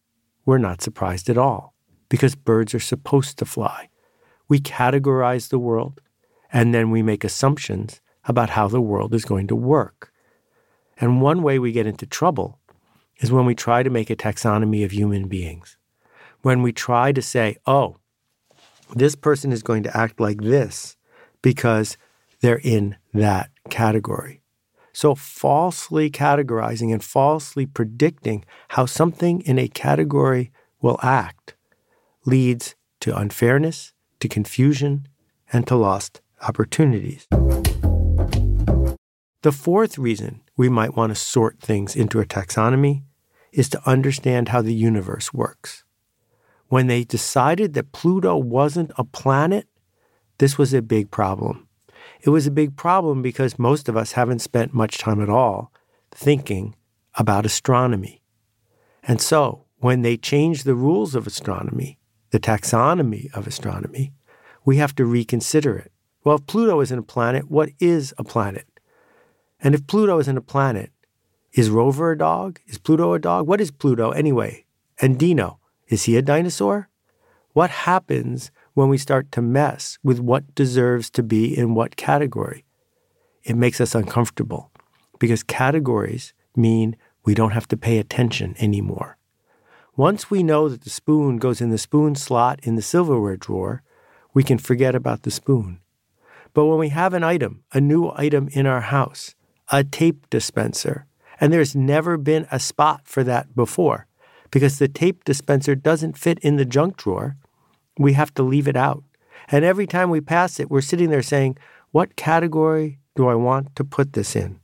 we're 0.45 0.57
not 0.57 0.81
surprised 0.81 1.29
at 1.29 1.37
all 1.37 1.73
because 2.09 2.35
birds 2.35 2.73
are 2.73 2.79
supposed 2.79 3.37
to 3.37 3.45
fly. 3.45 3.89
We 4.47 4.59
categorize 4.59 5.49
the 5.49 5.59
world 5.59 6.01
and 6.51 6.73
then 6.73 6.91
we 6.91 7.01
make 7.01 7.23
assumptions 7.23 8.01
about 8.25 8.51
how 8.51 8.67
the 8.67 8.81
world 8.81 9.13
is 9.13 9.25
going 9.25 9.47
to 9.47 9.55
work. 9.55 10.11
And 10.99 11.21
one 11.21 11.41
way 11.41 11.59
we 11.59 11.71
get 11.71 11.87
into 11.87 12.05
trouble 12.05 12.59
is 13.17 13.31
when 13.31 13.45
we 13.45 13.55
try 13.55 13.83
to 13.83 13.89
make 13.89 14.09
a 14.09 14.15
taxonomy 14.15 14.83
of 14.83 14.91
human 14.91 15.27
beings. 15.27 15.77
When 16.41 16.61
we 16.61 16.71
try 16.71 17.11
to 17.11 17.21
say, 17.21 17.57
oh, 17.65 17.97
this 18.95 19.15
person 19.15 19.51
is 19.51 19.63
going 19.63 19.83
to 19.83 19.97
act 19.97 20.19
like 20.19 20.41
this 20.41 20.95
because 21.41 21.97
they're 22.41 22.61
in 22.63 22.95
that 23.13 23.49
category. 23.69 24.41
So, 24.93 25.13
falsely 25.13 26.09
categorizing 26.09 26.91
and 26.91 27.03
falsely 27.03 27.65
predicting 27.65 28.45
how 28.69 28.85
something 28.85 29.41
in 29.41 29.59
a 29.59 29.67
category 29.67 30.51
will 30.81 30.99
act 31.03 31.55
leads 32.27 32.75
to 32.99 33.17
unfairness, 33.17 33.93
to 34.19 34.27
confusion, 34.27 35.07
and 35.51 35.65
to 35.65 35.75
lost 35.75 36.21
opportunities. 36.47 37.25
The 39.43 39.51
fourth 39.51 39.97
reason 39.97 40.41
we 40.57 40.67
might 40.67 40.95
want 40.95 41.11
to 41.11 41.15
sort 41.15 41.59
things 41.59 41.95
into 41.95 42.19
a 42.19 42.25
taxonomy 42.25 43.03
is 43.53 43.69
to 43.69 43.89
understand 43.89 44.49
how 44.49 44.61
the 44.61 44.73
universe 44.73 45.33
works. 45.33 45.85
When 46.67 46.87
they 46.87 47.05
decided 47.05 47.73
that 47.73 47.93
Pluto 47.93 48.35
wasn't 48.35 48.91
a 48.97 49.05
planet, 49.05 49.67
this 50.37 50.57
was 50.57 50.73
a 50.73 50.81
big 50.81 51.09
problem. 51.09 51.67
It 52.21 52.29
was 52.29 52.45
a 52.45 52.51
big 52.51 52.75
problem 52.75 53.21
because 53.21 53.57
most 53.57 53.87
of 53.87 53.95
us 53.95 54.11
haven't 54.13 54.39
spent 54.39 54.73
much 54.73 54.97
time 54.97 55.21
at 55.21 55.29
all 55.29 55.71
thinking 56.11 56.75
about 57.15 57.45
astronomy. 57.45 58.21
And 59.03 59.21
so, 59.21 59.63
when 59.77 60.01
they 60.01 60.17
changed 60.17 60.65
the 60.65 60.75
rules 60.75 61.15
of 61.15 61.25
astronomy, 61.25 61.99
the 62.31 62.39
taxonomy 62.39 63.33
of 63.33 63.47
astronomy, 63.47 64.13
we 64.65 64.77
have 64.77 64.95
to 64.95 65.05
reconsider 65.05 65.77
it. 65.77 65.91
Well, 66.23 66.37
if 66.37 66.45
Pluto 66.45 66.81
isn't 66.81 66.99
a 66.99 67.03
planet, 67.03 67.49
what 67.49 67.69
is 67.79 68.13
a 68.17 68.23
planet? 68.23 68.67
And 69.61 69.73
if 69.73 69.87
Pluto 69.87 70.19
isn't 70.19 70.37
a 70.37 70.41
planet, 70.41 70.91
is 71.53 71.69
Rover 71.69 72.11
a 72.11 72.17
dog? 72.17 72.59
Is 72.67 72.77
Pluto 72.77 73.13
a 73.13 73.19
dog? 73.19 73.47
What 73.47 73.61
is 73.61 73.71
Pluto 73.71 74.11
anyway? 74.11 74.65
And 74.99 75.17
Dino, 75.17 75.59
is 75.87 76.03
he 76.03 76.17
a 76.17 76.21
dinosaur? 76.21 76.89
What 77.53 77.69
happens 77.69 78.51
when 78.73 78.89
we 78.89 78.97
start 78.97 79.31
to 79.31 79.41
mess 79.41 79.97
with 80.03 80.19
what 80.19 80.53
deserves 80.53 81.09
to 81.11 81.23
be 81.23 81.57
in 81.57 81.73
what 81.73 81.95
category? 81.95 82.65
It 83.43 83.55
makes 83.55 83.81
us 83.81 83.95
uncomfortable 83.95 84.69
because 85.17 85.41
categories 85.41 86.33
mean 86.55 86.95
we 87.25 87.33
don't 87.33 87.51
have 87.51 87.67
to 87.69 87.77
pay 87.77 87.97
attention 87.97 88.55
anymore. 88.59 89.17
Once 89.97 90.29
we 90.29 90.43
know 90.43 90.69
that 90.69 90.81
the 90.81 90.91
spoon 90.91 91.37
goes 91.37 91.59
in 91.59 91.71
the 91.71 91.77
spoon 91.79 92.13
slot 92.13 92.59
in 92.61 92.75
the 92.75 92.83
silverware 92.83 93.35
drawer, 93.35 93.81
we 94.31 94.43
can 94.43 94.59
forget 94.59 94.93
about 94.93 95.23
the 95.23 95.31
spoon. 95.31 95.79
But 96.53 96.67
when 96.67 96.77
we 96.77 96.89
have 96.89 97.15
an 97.15 97.23
item, 97.23 97.63
a 97.73 97.81
new 97.81 98.11
item 98.15 98.47
in 98.51 98.67
our 98.67 98.81
house, 98.81 99.33
a 99.71 99.83
tape 99.83 100.29
dispenser. 100.29 101.07
And 101.41 101.51
there's 101.51 101.75
never 101.75 102.15
been 102.15 102.47
a 102.51 102.59
spot 102.59 103.01
for 103.05 103.23
that 103.23 103.55
before 103.55 104.05
because 104.51 104.77
the 104.77 104.87
tape 104.87 105.23
dispenser 105.23 105.73
doesn't 105.73 106.15
fit 106.15 106.37
in 106.39 106.57
the 106.57 106.65
junk 106.65 106.97
drawer. 106.97 107.35
We 107.97 108.13
have 108.13 108.31
to 108.35 108.43
leave 108.43 108.67
it 108.67 108.77
out. 108.77 109.03
And 109.49 109.65
every 109.65 109.87
time 109.87 110.11
we 110.11 110.21
pass 110.21 110.59
it, 110.59 110.69
we're 110.69 110.81
sitting 110.81 111.09
there 111.09 111.23
saying, 111.23 111.57
What 111.89 112.15
category 112.15 112.99
do 113.15 113.27
I 113.27 113.35
want 113.35 113.75
to 113.75 113.83
put 113.83 114.13
this 114.13 114.35
in? 114.35 114.59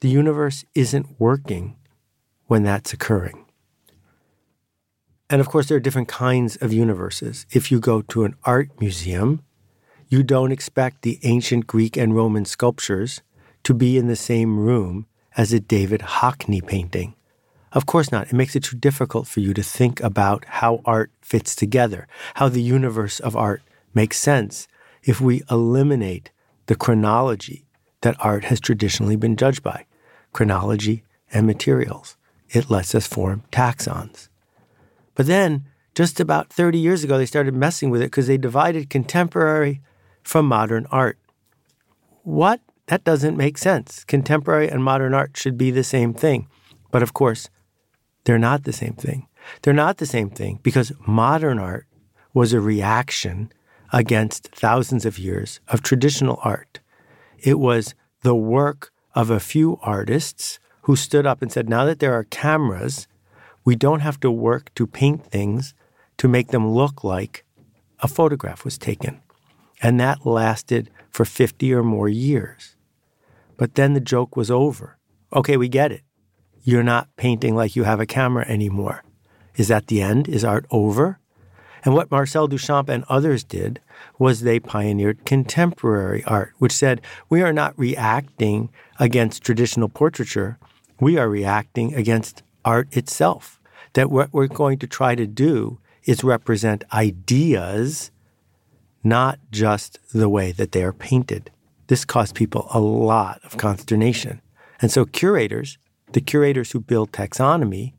The 0.00 0.10
universe 0.10 0.66
isn't 0.74 1.18
working 1.18 1.76
when 2.46 2.62
that's 2.62 2.92
occurring. 2.92 3.43
And 5.30 5.40
of 5.40 5.48
course, 5.48 5.68
there 5.68 5.76
are 5.76 5.80
different 5.80 6.08
kinds 6.08 6.56
of 6.56 6.72
universes. 6.72 7.46
If 7.50 7.72
you 7.72 7.80
go 7.80 8.02
to 8.02 8.24
an 8.24 8.36
art 8.44 8.68
museum, 8.80 9.42
you 10.08 10.22
don't 10.22 10.52
expect 10.52 11.02
the 11.02 11.18
ancient 11.22 11.66
Greek 11.66 11.96
and 11.96 12.14
Roman 12.14 12.44
sculptures 12.44 13.22
to 13.64 13.72
be 13.72 13.96
in 13.96 14.06
the 14.06 14.16
same 14.16 14.58
room 14.58 15.06
as 15.36 15.52
a 15.52 15.60
David 15.60 16.00
Hockney 16.00 16.64
painting. 16.64 17.14
Of 17.72 17.86
course 17.86 18.12
not. 18.12 18.28
It 18.28 18.34
makes 18.34 18.54
it 18.54 18.62
too 18.64 18.76
difficult 18.76 19.26
for 19.26 19.40
you 19.40 19.52
to 19.54 19.62
think 19.62 20.00
about 20.00 20.44
how 20.46 20.80
art 20.84 21.10
fits 21.22 21.56
together, 21.56 22.06
how 22.34 22.48
the 22.48 22.62
universe 22.62 23.18
of 23.18 23.34
art 23.34 23.62
makes 23.94 24.18
sense 24.18 24.68
if 25.02 25.20
we 25.20 25.42
eliminate 25.50 26.30
the 26.66 26.76
chronology 26.76 27.64
that 28.02 28.16
art 28.20 28.44
has 28.44 28.60
traditionally 28.60 29.16
been 29.16 29.36
judged 29.36 29.62
by 29.62 29.86
chronology 30.32 31.02
and 31.32 31.46
materials. 31.46 32.16
It 32.50 32.70
lets 32.70 32.94
us 32.94 33.06
form 33.06 33.42
taxons. 33.50 34.28
But 35.14 35.26
then, 35.26 35.66
just 35.94 36.20
about 36.20 36.52
30 36.52 36.78
years 36.78 37.04
ago, 37.04 37.18
they 37.18 37.26
started 37.26 37.54
messing 37.54 37.90
with 37.90 38.02
it 38.02 38.06
because 38.06 38.26
they 38.26 38.36
divided 38.36 38.90
contemporary 38.90 39.80
from 40.22 40.46
modern 40.46 40.86
art. 40.90 41.18
What 42.22 42.60
that 42.86 43.04
doesn't 43.04 43.36
make 43.36 43.56
sense. 43.56 44.04
Contemporary 44.04 44.68
and 44.68 44.84
modern 44.84 45.14
art 45.14 45.36
should 45.36 45.56
be 45.56 45.70
the 45.70 45.84
same 45.84 46.12
thing. 46.12 46.48
But 46.90 47.02
of 47.02 47.14
course, 47.14 47.48
they're 48.24 48.38
not 48.38 48.64
the 48.64 48.72
same 48.72 48.94
thing. 48.94 49.26
They're 49.62 49.72
not 49.72 49.98
the 49.98 50.06
same 50.06 50.30
thing 50.30 50.60
because 50.62 50.92
modern 51.06 51.58
art 51.58 51.86
was 52.32 52.52
a 52.52 52.60
reaction 52.60 53.52
against 53.92 54.48
thousands 54.48 55.06
of 55.06 55.18
years 55.18 55.60
of 55.68 55.82
traditional 55.82 56.40
art. 56.42 56.80
It 57.38 57.58
was 57.58 57.94
the 58.22 58.34
work 58.34 58.90
of 59.14 59.30
a 59.30 59.40
few 59.40 59.78
artists 59.82 60.58
who 60.82 60.96
stood 60.96 61.26
up 61.26 61.40
and 61.40 61.52
said, 61.52 61.68
now 61.68 61.84
that 61.84 62.00
there 62.00 62.14
are 62.14 62.24
cameras, 62.24 63.06
we 63.64 63.74
don't 63.74 64.00
have 64.00 64.20
to 64.20 64.30
work 64.30 64.74
to 64.74 64.86
paint 64.86 65.26
things 65.26 65.74
to 66.18 66.28
make 66.28 66.48
them 66.48 66.70
look 66.70 67.02
like 67.02 67.44
a 68.00 68.08
photograph 68.08 68.64
was 68.64 68.78
taken. 68.78 69.20
And 69.82 69.98
that 70.00 70.26
lasted 70.26 70.90
for 71.10 71.24
50 71.24 71.72
or 71.72 71.82
more 71.82 72.08
years. 72.08 72.76
But 73.56 73.74
then 73.74 73.94
the 73.94 74.00
joke 74.00 74.36
was 74.36 74.50
over. 74.50 74.98
Okay, 75.32 75.56
we 75.56 75.68
get 75.68 75.92
it. 75.92 76.02
You're 76.62 76.82
not 76.82 77.14
painting 77.16 77.54
like 77.54 77.76
you 77.76 77.84
have 77.84 78.00
a 78.00 78.06
camera 78.06 78.46
anymore. 78.46 79.04
Is 79.56 79.68
that 79.68 79.86
the 79.86 80.00
end? 80.02 80.28
Is 80.28 80.44
art 80.44 80.66
over? 80.70 81.18
And 81.84 81.94
what 81.94 82.10
Marcel 82.10 82.48
Duchamp 82.48 82.88
and 82.88 83.04
others 83.08 83.44
did 83.44 83.80
was 84.18 84.40
they 84.40 84.58
pioneered 84.58 85.26
contemporary 85.26 86.24
art, 86.24 86.54
which 86.58 86.72
said 86.72 87.02
we 87.28 87.42
are 87.42 87.52
not 87.52 87.78
reacting 87.78 88.70
against 88.98 89.42
traditional 89.42 89.90
portraiture, 89.90 90.58
we 90.98 91.18
are 91.18 91.28
reacting 91.28 91.94
against 91.94 92.42
art 92.64 92.96
itself. 92.96 93.60
That 93.94 94.10
what 94.10 94.32
we're 94.32 94.48
going 94.48 94.78
to 94.78 94.86
try 94.86 95.14
to 95.14 95.26
do 95.26 95.78
is 96.04 96.24
represent 96.24 96.84
ideas 96.92 98.10
not 99.02 99.38
just 99.50 99.98
the 100.12 100.28
way 100.28 100.50
that 100.52 100.72
they 100.72 100.82
are 100.82 100.92
painted. 100.92 101.50
This 101.86 102.04
caused 102.04 102.34
people 102.34 102.66
a 102.70 102.80
lot 102.80 103.40
of 103.44 103.58
consternation. 103.58 104.40
And 104.80 104.90
so 104.90 105.04
curators, 105.04 105.78
the 106.12 106.20
curators 106.20 106.72
who 106.72 106.80
build 106.80 107.12
taxonomy, 107.12 107.92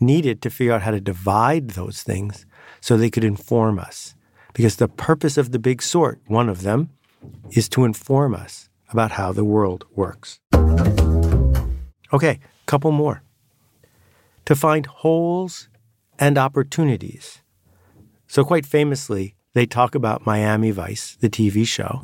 needed 0.00 0.42
to 0.42 0.50
figure 0.50 0.72
out 0.72 0.82
how 0.82 0.90
to 0.90 1.00
divide 1.00 1.70
those 1.70 2.02
things 2.02 2.46
so 2.80 2.96
they 2.96 3.10
could 3.10 3.24
inform 3.24 3.78
us. 3.78 4.14
Because 4.52 4.76
the 4.76 4.88
purpose 4.88 5.36
of 5.36 5.52
the 5.52 5.58
big 5.58 5.82
sort, 5.82 6.20
one 6.26 6.48
of 6.48 6.62
them, 6.62 6.90
is 7.50 7.68
to 7.70 7.84
inform 7.84 8.34
us 8.34 8.68
about 8.90 9.12
how 9.12 9.32
the 9.32 9.44
world 9.44 9.84
works. 9.94 10.40
Okay, 12.12 12.40
couple 12.66 12.90
more. 12.90 13.22
To 14.48 14.56
find 14.56 14.86
holes 14.86 15.68
and 16.18 16.38
opportunities. 16.38 17.42
So, 18.28 18.44
quite 18.44 18.64
famously, 18.64 19.34
they 19.52 19.66
talk 19.66 19.94
about 19.94 20.24
Miami 20.24 20.70
Vice, 20.70 21.18
the 21.20 21.28
TV 21.28 21.66
show. 21.66 22.00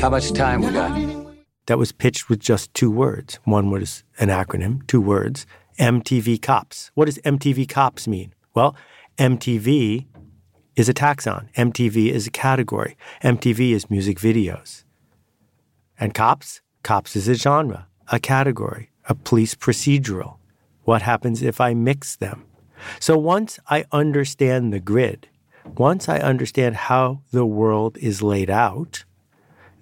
How 0.00 0.10
much 0.10 0.32
time 0.32 0.62
we 0.62 0.72
got? 0.72 1.36
That 1.66 1.78
was 1.78 1.92
pitched 1.92 2.28
with 2.28 2.40
just 2.40 2.74
two 2.74 2.90
words. 2.90 3.38
One 3.44 3.70
was 3.70 4.02
an 4.18 4.30
acronym, 4.30 4.84
two 4.88 5.00
words 5.00 5.46
MTV 5.78 6.42
Cops. 6.42 6.90
What 6.94 7.04
does 7.04 7.18
MTV 7.18 7.68
Cops 7.68 8.08
mean? 8.08 8.34
Well, 8.52 8.74
MTV 9.16 10.06
is 10.78 10.88
a 10.88 10.94
taxon, 10.94 11.52
MTV 11.54 12.12
is 12.12 12.28
a 12.28 12.30
category, 12.30 12.96
MTV 13.24 13.72
is 13.72 13.90
music 13.90 14.20
videos. 14.20 14.84
And 15.98 16.14
Cops? 16.14 16.60
Cops 16.84 17.16
is 17.16 17.26
a 17.26 17.34
genre, 17.34 17.88
a 18.12 18.20
category, 18.20 18.92
a 19.08 19.16
police 19.16 19.56
procedural. 19.56 20.36
What 20.84 21.02
happens 21.02 21.42
if 21.42 21.60
I 21.60 21.74
mix 21.74 22.14
them? 22.14 22.46
So 23.00 23.18
once 23.18 23.58
I 23.68 23.86
understand 23.90 24.72
the 24.72 24.78
grid, 24.78 25.26
once 25.76 26.08
I 26.08 26.18
understand 26.20 26.76
how 26.76 27.22
the 27.32 27.44
world 27.44 27.98
is 27.98 28.22
laid 28.22 28.48
out, 28.48 29.04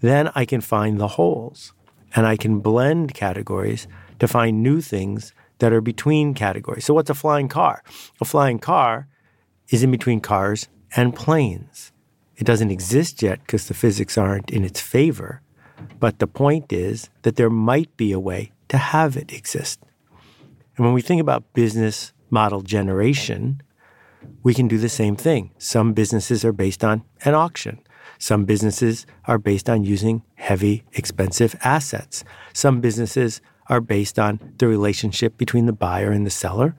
then 0.01 0.31
I 0.35 0.47
can 0.47 0.63
find 0.63 0.99
the 0.99 1.09
holes 1.09 1.75
and 2.15 2.27
I 2.27 2.39
can 2.39 2.61
blend 2.61 3.13
categories 3.13 3.87
to 4.19 4.27
find 4.27 4.63
new 4.63 4.81
things 4.81 5.35
that 5.59 5.75
are 5.75 5.83
between 5.83 6.33
categories. 6.33 6.87
So, 6.87 6.95
what's 6.95 7.11
a 7.11 7.15
flying 7.15 7.49
car? 7.49 7.83
A 8.19 8.25
flying 8.25 8.59
car 8.59 9.09
is 9.69 9.83
in 9.83 9.91
between 9.91 10.21
cars 10.21 10.69
and 10.95 11.15
planes. 11.15 11.93
It 12.37 12.45
doesn't 12.45 12.71
exist 12.71 13.23
yet 13.23 13.41
because 13.41 13.67
the 13.67 13.75
physics 13.75 14.19
aren't 14.19 14.51
in 14.51 14.65
its 14.65 14.81
favor. 14.81 15.41
But 15.99 16.19
the 16.19 16.27
point 16.27 16.73
is 16.73 17.09
that 17.23 17.37
there 17.37 17.51
might 17.51 17.97
be 17.97 18.13
a 18.13 18.21
way 18.21 18.53
to 18.69 18.79
have 18.79 19.17
it 19.17 19.33
exist. 19.33 19.81
And 20.77 20.85
when 20.85 20.95
we 20.95 21.03
think 21.03 21.21
about 21.21 21.53
business 21.55 22.13
model 22.31 22.61
generation, 22.61 23.63
we 24.43 24.55
can 24.55 24.69
do 24.69 24.79
the 24.79 24.89
same 24.89 25.17
thing. 25.17 25.51
Some 25.59 25.93
businesses 25.93 26.45
are 26.45 26.53
based 26.53 26.85
on 26.85 27.05
an 27.25 27.35
auction. 27.35 27.81
Some 28.19 28.45
businesses 28.45 29.07
are 29.27 29.39
based 29.39 29.69
on 29.69 29.85
using 29.85 30.23
heavy, 30.35 30.85
expensive 30.93 31.55
assets. 31.63 32.25
Some 32.53 32.81
businesses 32.81 33.41
are 33.69 33.81
based 33.81 34.19
on 34.19 34.55
the 34.59 34.69
relationship 34.69 35.37
between 35.37 35.67
the 35.67 35.73
buyer 35.73 36.11
and 36.13 36.25
the 36.25 36.31
seller. 36.31 36.77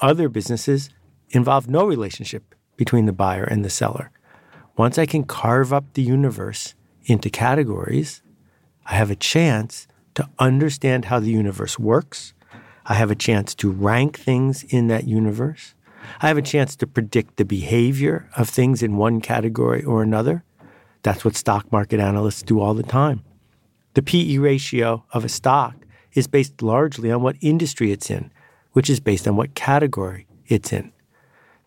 Other 0.00 0.28
businesses 0.28 0.90
involve 1.30 1.68
no 1.68 1.84
relationship 1.84 2.54
between 2.78 3.04
the 3.04 3.12
buyer 3.12 3.44
and 3.44 3.62
the 3.62 3.68
seller. 3.68 4.10
Once 4.78 4.96
I 4.96 5.04
can 5.04 5.24
carve 5.24 5.70
up 5.72 5.92
the 5.92 6.02
universe 6.02 6.74
into 7.04 7.28
categories, 7.28 8.22
I 8.86 8.94
have 8.94 9.10
a 9.10 9.16
chance 9.16 9.86
to 10.14 10.26
understand 10.38 11.06
how 11.06 11.20
the 11.20 11.30
universe 11.30 11.78
works. 11.78 12.32
I 12.86 12.94
have 12.94 13.10
a 13.10 13.14
chance 13.16 13.54
to 13.56 13.70
rank 13.70 14.18
things 14.18 14.62
in 14.62 14.86
that 14.86 15.06
universe. 15.06 15.74
I 16.22 16.28
have 16.28 16.38
a 16.38 16.42
chance 16.42 16.76
to 16.76 16.86
predict 16.86 17.36
the 17.36 17.44
behavior 17.44 18.30
of 18.36 18.48
things 18.48 18.82
in 18.82 18.96
one 18.96 19.20
category 19.20 19.84
or 19.84 20.02
another. 20.02 20.44
That's 21.02 21.24
what 21.24 21.36
stock 21.36 21.70
market 21.70 22.00
analysts 22.00 22.42
do 22.42 22.60
all 22.60 22.74
the 22.74 22.82
time. 22.82 23.24
The 23.94 24.02
PE 24.02 24.38
ratio 24.38 25.04
of 25.12 25.24
a 25.24 25.28
stock 25.28 25.74
is 26.12 26.28
based 26.28 26.62
largely 26.62 27.10
on 27.10 27.22
what 27.22 27.36
industry 27.40 27.90
it's 27.90 28.10
in, 28.10 28.30
which 28.72 28.88
is 28.88 29.00
based 29.00 29.26
on 29.26 29.36
what 29.36 29.54
category 29.54 30.26
it's 30.46 30.72
in. 30.72 30.92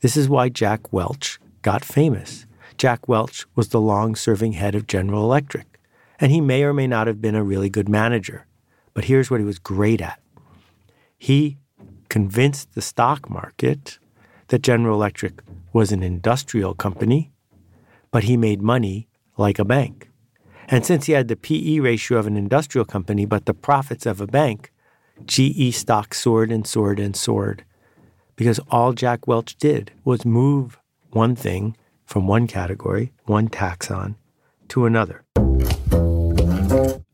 This 0.01 0.17
is 0.17 0.27
why 0.27 0.49
Jack 0.49 0.91
Welch 0.91 1.39
got 1.61 1.85
famous. 1.85 2.47
Jack 2.75 3.07
Welch 3.07 3.45
was 3.55 3.69
the 3.69 3.79
long 3.79 4.15
serving 4.15 4.53
head 4.53 4.73
of 4.73 4.87
General 4.87 5.23
Electric, 5.23 5.79
and 6.19 6.31
he 6.31 6.41
may 6.41 6.63
or 6.63 6.73
may 6.73 6.87
not 6.87 7.05
have 7.05 7.21
been 7.21 7.35
a 7.35 7.43
really 7.43 7.69
good 7.69 7.87
manager. 7.87 8.47
But 8.95 9.05
here's 9.05 9.29
what 9.29 9.39
he 9.39 9.45
was 9.45 9.59
great 9.59 10.01
at 10.01 10.19
he 11.19 11.59
convinced 12.09 12.73
the 12.73 12.81
stock 12.81 13.29
market 13.29 13.99
that 14.47 14.63
General 14.63 14.95
Electric 14.95 15.39
was 15.71 15.91
an 15.91 16.01
industrial 16.01 16.73
company, 16.73 17.31
but 18.09 18.23
he 18.23 18.35
made 18.35 18.59
money 18.59 19.07
like 19.37 19.59
a 19.59 19.65
bank. 19.65 20.09
And 20.67 20.83
since 20.83 21.05
he 21.05 21.13
had 21.13 21.27
the 21.27 21.35
PE 21.35 21.77
ratio 21.77 22.17
of 22.17 22.25
an 22.25 22.37
industrial 22.37 22.85
company, 22.85 23.25
but 23.25 23.45
the 23.45 23.53
profits 23.53 24.07
of 24.07 24.19
a 24.19 24.25
bank, 24.25 24.71
GE 25.25 25.75
stock 25.75 26.15
soared 26.15 26.51
and 26.51 26.65
soared 26.65 26.99
and 26.99 27.15
soared 27.15 27.65
because 28.35 28.59
all 28.69 28.93
Jack 28.93 29.27
Welch 29.27 29.55
did 29.57 29.91
was 30.03 30.25
move 30.25 30.79
one 31.11 31.35
thing 31.35 31.75
from 32.05 32.27
one 32.27 32.47
category, 32.47 33.13
one 33.25 33.47
taxon, 33.47 34.15
to 34.69 34.85
another. 34.85 35.23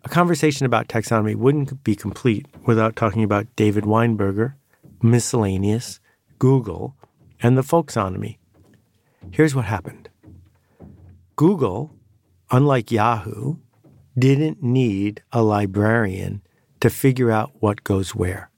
A 0.03 0.09
conversation 0.09 0.65
about 0.65 0.87
taxonomy 0.87 1.35
wouldn't 1.35 1.83
be 1.83 1.95
complete 1.95 2.45
without 2.65 2.95
talking 2.95 3.23
about 3.23 3.55
David 3.55 3.83
Weinberger, 3.83 4.53
miscellaneous, 5.01 5.99
Google, 6.39 6.95
and 7.41 7.57
the 7.57 7.61
folksonomy. 7.61 8.37
Here's 9.31 9.55
what 9.55 9.65
happened 9.65 10.09
Google, 11.35 11.93
unlike 12.51 12.91
Yahoo, 12.91 13.57
didn't 14.17 14.63
need 14.63 15.21
a 15.31 15.43
librarian 15.43 16.41
to 16.79 16.89
figure 16.89 17.31
out 17.31 17.51
what 17.59 17.83
goes 17.83 18.15
where. 18.15 18.49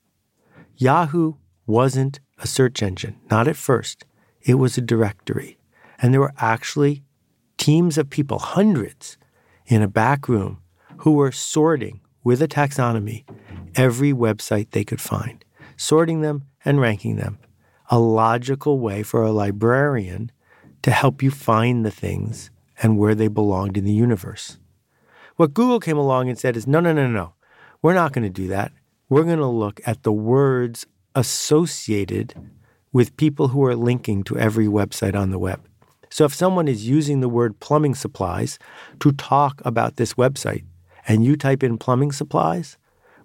Yahoo 0.77 1.33
wasn't 1.65 2.19
a 2.39 2.47
search 2.47 2.81
engine, 2.81 3.17
not 3.29 3.47
at 3.47 3.55
first. 3.55 4.05
It 4.41 4.55
was 4.55 4.77
a 4.77 4.81
directory. 4.81 5.57
And 6.01 6.13
there 6.13 6.21
were 6.21 6.33
actually 6.37 7.03
teams 7.57 7.97
of 7.97 8.09
people, 8.09 8.39
hundreds, 8.39 9.17
in 9.65 9.81
a 9.81 9.87
back 9.87 10.27
room 10.27 10.61
who 10.97 11.11
were 11.11 11.31
sorting 11.31 12.01
with 12.23 12.41
a 12.41 12.47
taxonomy 12.47 13.23
every 13.75 14.13
website 14.13 14.71
they 14.71 14.83
could 14.83 15.01
find, 15.01 15.45
sorting 15.77 16.21
them 16.21 16.45
and 16.65 16.81
ranking 16.81 17.17
them 17.17 17.37
a 17.89 17.99
logical 17.99 18.79
way 18.79 19.03
for 19.03 19.23
a 19.23 19.31
librarian 19.31 20.31
to 20.83 20.91
help 20.91 21.21
you 21.23 21.31
find 21.31 21.85
the 21.85 21.91
things 21.91 22.51
and 22.81 22.97
where 22.97 23.15
they 23.15 23.27
belonged 23.27 23.75
in 23.77 23.83
the 23.83 23.91
universe. 23.91 24.57
What 25.35 25.53
Google 25.53 25.79
came 25.79 25.97
along 25.97 26.29
and 26.29 26.37
said 26.37 26.55
is 26.55 26.67
no, 26.67 26.79
no, 26.79 26.93
no, 26.93 27.07
no. 27.07 27.33
We're 27.81 27.93
not 27.93 28.13
going 28.13 28.23
to 28.23 28.29
do 28.29 28.47
that. 28.49 28.71
We're 29.09 29.23
going 29.23 29.39
to 29.39 29.47
look 29.47 29.81
at 29.85 30.03
the 30.03 30.11
words 30.11 30.85
associated 31.15 32.33
with 32.91 33.17
people 33.17 33.49
who 33.49 33.63
are 33.65 33.75
linking 33.75 34.23
to 34.23 34.37
every 34.37 34.67
website 34.67 35.15
on 35.15 35.29
the 35.29 35.39
web. 35.39 35.61
So 36.09 36.25
if 36.25 36.33
someone 36.33 36.67
is 36.67 36.87
using 36.87 37.19
the 37.19 37.29
word 37.29 37.59
plumbing 37.59 37.95
supplies 37.95 38.57
to 38.99 39.11
talk 39.11 39.61
about 39.63 39.97
this 39.97 40.15
website 40.15 40.63
and 41.07 41.23
you 41.23 41.35
type 41.35 41.63
in 41.63 41.77
plumbing 41.77 42.11
supplies, 42.11 42.77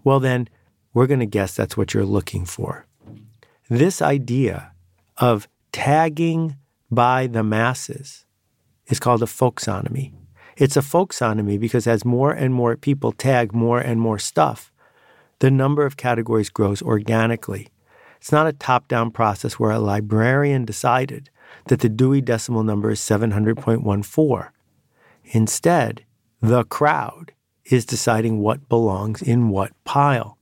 well, 0.05 0.21
then 0.21 0.49
we're 0.93 1.07
going 1.07 1.21
to 1.21 1.27
guess 1.27 1.55
that's 1.55 1.77
what 1.77 1.95
you're 1.95 2.05
looking 2.05 2.45
for. 2.45 2.87
This 3.71 4.03
idea 4.03 4.73
of 5.17 5.49
tagging 5.73 6.57
by 6.91 7.27
the 7.27 7.43
masses 7.43 8.27
is 8.87 9.01
called 9.01 9.23
a 9.23 9.27
folksonomy. 9.27 10.13
It's 10.57 10.77
a 10.77 10.81
folksonomy 10.81 11.59
because 11.59 11.87
as 11.87 12.05
more 12.05 12.33
and 12.33 12.55
more 12.55 12.77
people 12.77 13.13
tag 13.13 13.53
more 13.53 13.81
and 13.81 14.01
more 14.01 14.19
stuff, 14.19 14.71
the 15.41 15.51
number 15.51 15.85
of 15.85 15.97
categories 15.97 16.51
grows 16.51 16.81
organically. 16.81 17.69
It's 18.25 18.33
not 18.33 18.47
a 18.47 18.55
top 18.55 18.89
down 18.89 19.11
process 19.11 19.59
where 19.59 19.71
a 19.71 19.79
librarian 19.79 20.65
decided 20.65 21.29
that 21.67 21.81
the 21.81 21.91
Dewey 21.91 22.23
Decimal 22.23 22.63
number 22.63 22.91
is 22.91 22.99
700.14. 23.01 24.49
Instead, 25.27 26.07
the 26.41 26.65
crowd 26.65 27.33
is 27.67 27.85
deciding 27.85 28.39
what 28.39 28.67
belongs 28.71 29.21
in 29.21 29.51
what 29.51 29.73
pile. 29.85 30.39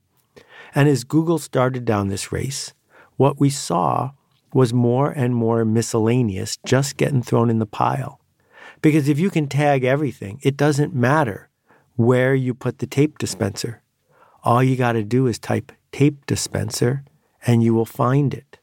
And 0.73 0.87
as 0.87 1.03
Google 1.03 1.39
started 1.39 1.83
down 1.83 2.07
this 2.07 2.31
race, 2.31 2.73
what 3.17 3.41
we 3.41 3.49
saw 3.49 4.11
was 4.53 4.73
more 4.73 5.11
and 5.11 5.35
more 5.35 5.65
miscellaneous 5.65 6.55
just 6.65 6.95
getting 6.95 7.21
thrown 7.21 7.49
in 7.49 7.59
the 7.59 7.65
pile. 7.65 8.21
Because 8.81 9.09
if 9.09 9.19
you 9.19 9.29
can 9.29 9.49
tag 9.49 9.83
everything, 9.83 10.39
it 10.41 10.55
doesn't 10.55 10.95
matter 10.95 11.49
where 11.97 12.33
you 12.33 12.53
put 12.53 12.79
the 12.79 12.87
tape 12.87 13.17
dispenser. 13.17 13.81
All 14.41 14.63
you 14.63 14.77
got 14.77 14.93
to 14.93 15.03
do 15.03 15.27
is 15.27 15.37
type 15.37 15.73
tape 15.91 16.25
dispenser 16.25 17.03
and 17.45 17.63
you 17.63 17.73
will 17.73 17.85
find 17.85 18.33
it. 18.33 18.59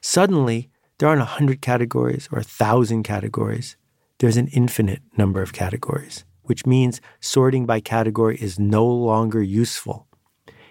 Suddenly, 0.00 0.70
there 0.98 1.08
aren't 1.08 1.22
a 1.22 1.36
hundred 1.36 1.60
categories 1.60 2.28
or 2.32 2.38
a 2.38 2.44
thousand 2.44 3.04
categories. 3.04 3.76
There's 4.18 4.36
an 4.36 4.48
infinite 4.48 5.02
number 5.16 5.42
of 5.42 5.52
categories, 5.52 6.24
which 6.42 6.66
means 6.66 7.00
sorting 7.20 7.66
by 7.66 7.80
category 7.80 8.36
is 8.40 8.58
no 8.58 8.84
longer 8.86 9.42
useful. 9.42 10.06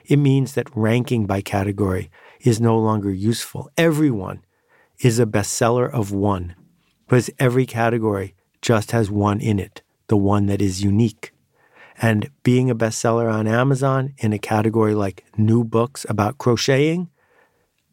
It 0.05 0.17
means 0.17 0.53
that 0.53 0.75
ranking 0.75 1.25
by 1.25 1.41
category 1.41 2.09
is 2.41 2.61
no 2.61 2.77
longer 2.77 3.11
useful. 3.11 3.69
Everyone 3.77 4.43
is 4.99 5.19
a 5.19 5.25
bestseller 5.25 5.91
of 5.91 6.11
one 6.11 6.55
because 7.05 7.29
every 7.39 7.65
category 7.65 8.35
just 8.61 8.91
has 8.91 9.09
one 9.09 9.39
in 9.39 9.59
it, 9.59 9.81
the 10.07 10.17
one 10.17 10.47
that 10.47 10.61
is 10.61 10.83
unique. 10.83 11.31
And 12.01 12.29
being 12.43 12.69
a 12.69 12.75
bestseller 12.75 13.31
on 13.31 13.47
Amazon 13.47 14.13
in 14.17 14.33
a 14.33 14.39
category 14.39 14.93
like 14.93 15.25
new 15.37 15.63
books 15.63 16.05
about 16.09 16.37
crocheting 16.37 17.09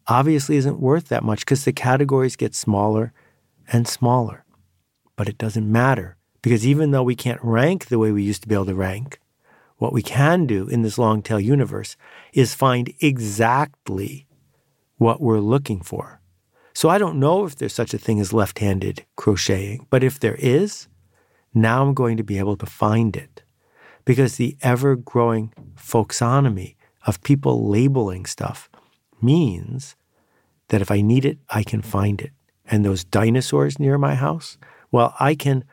obviously 0.07 0.57
isn't 0.57 0.79
worth 0.79 1.07
that 1.09 1.23
much 1.23 1.39
because 1.39 1.65
the 1.65 1.73
categories 1.73 2.35
get 2.35 2.55
smaller 2.55 3.13
and 3.71 3.87
smaller. 3.87 4.45
But 5.15 5.29
it 5.29 5.37
doesn't 5.37 5.71
matter 5.71 6.17
because 6.41 6.65
even 6.65 6.91
though 6.91 7.03
we 7.03 7.15
can't 7.15 7.39
rank 7.41 7.87
the 7.87 7.99
way 7.99 8.11
we 8.11 8.23
used 8.23 8.43
to 8.43 8.47
be 8.47 8.55
able 8.55 8.65
to 8.65 8.75
rank, 8.75 9.19
what 9.77 9.93
we 9.93 10.01
can 10.01 10.45
do 10.45 10.67
in 10.67 10.83
this 10.83 10.97
long 10.97 11.21
tail 11.21 11.39
universe 11.39 11.97
is 12.33 12.53
find 12.53 12.93
exactly 13.01 14.27
what 14.97 15.21
we're 15.21 15.39
looking 15.39 15.81
for. 15.81 16.21
So 16.73 16.89
I 16.89 16.97
don't 16.97 17.19
know 17.19 17.45
if 17.45 17.55
there's 17.55 17.73
such 17.73 17.93
a 17.93 17.97
thing 17.97 18.19
as 18.19 18.33
left 18.33 18.59
handed 18.59 19.05
crocheting, 19.15 19.87
but 19.89 20.03
if 20.03 20.19
there 20.19 20.35
is, 20.35 20.87
now 21.53 21.81
I'm 21.81 21.93
going 21.93 22.17
to 22.17 22.23
be 22.23 22.37
able 22.37 22.57
to 22.57 22.65
find 22.65 23.15
it. 23.15 23.43
Because 24.03 24.35
the 24.35 24.57
ever 24.61 24.95
growing 24.95 25.53
folksonomy 25.75 26.75
of 27.07 27.23
people 27.23 27.67
labeling 27.69 28.25
stuff 28.25 28.69
means 29.25 29.95
that 30.69 30.81
if 30.81 30.91
I 30.91 31.01
need 31.01 31.25
it, 31.25 31.39
I 31.49 31.63
can 31.63 31.81
find 31.81 32.21
it. 32.21 32.31
And 32.69 32.83
those 32.83 33.03
dinosaurs 33.03 33.79
near 33.79 33.97
my 33.97 34.15
house, 34.15 34.57
well, 34.91 35.15
I 35.19 35.35
can 35.35 35.63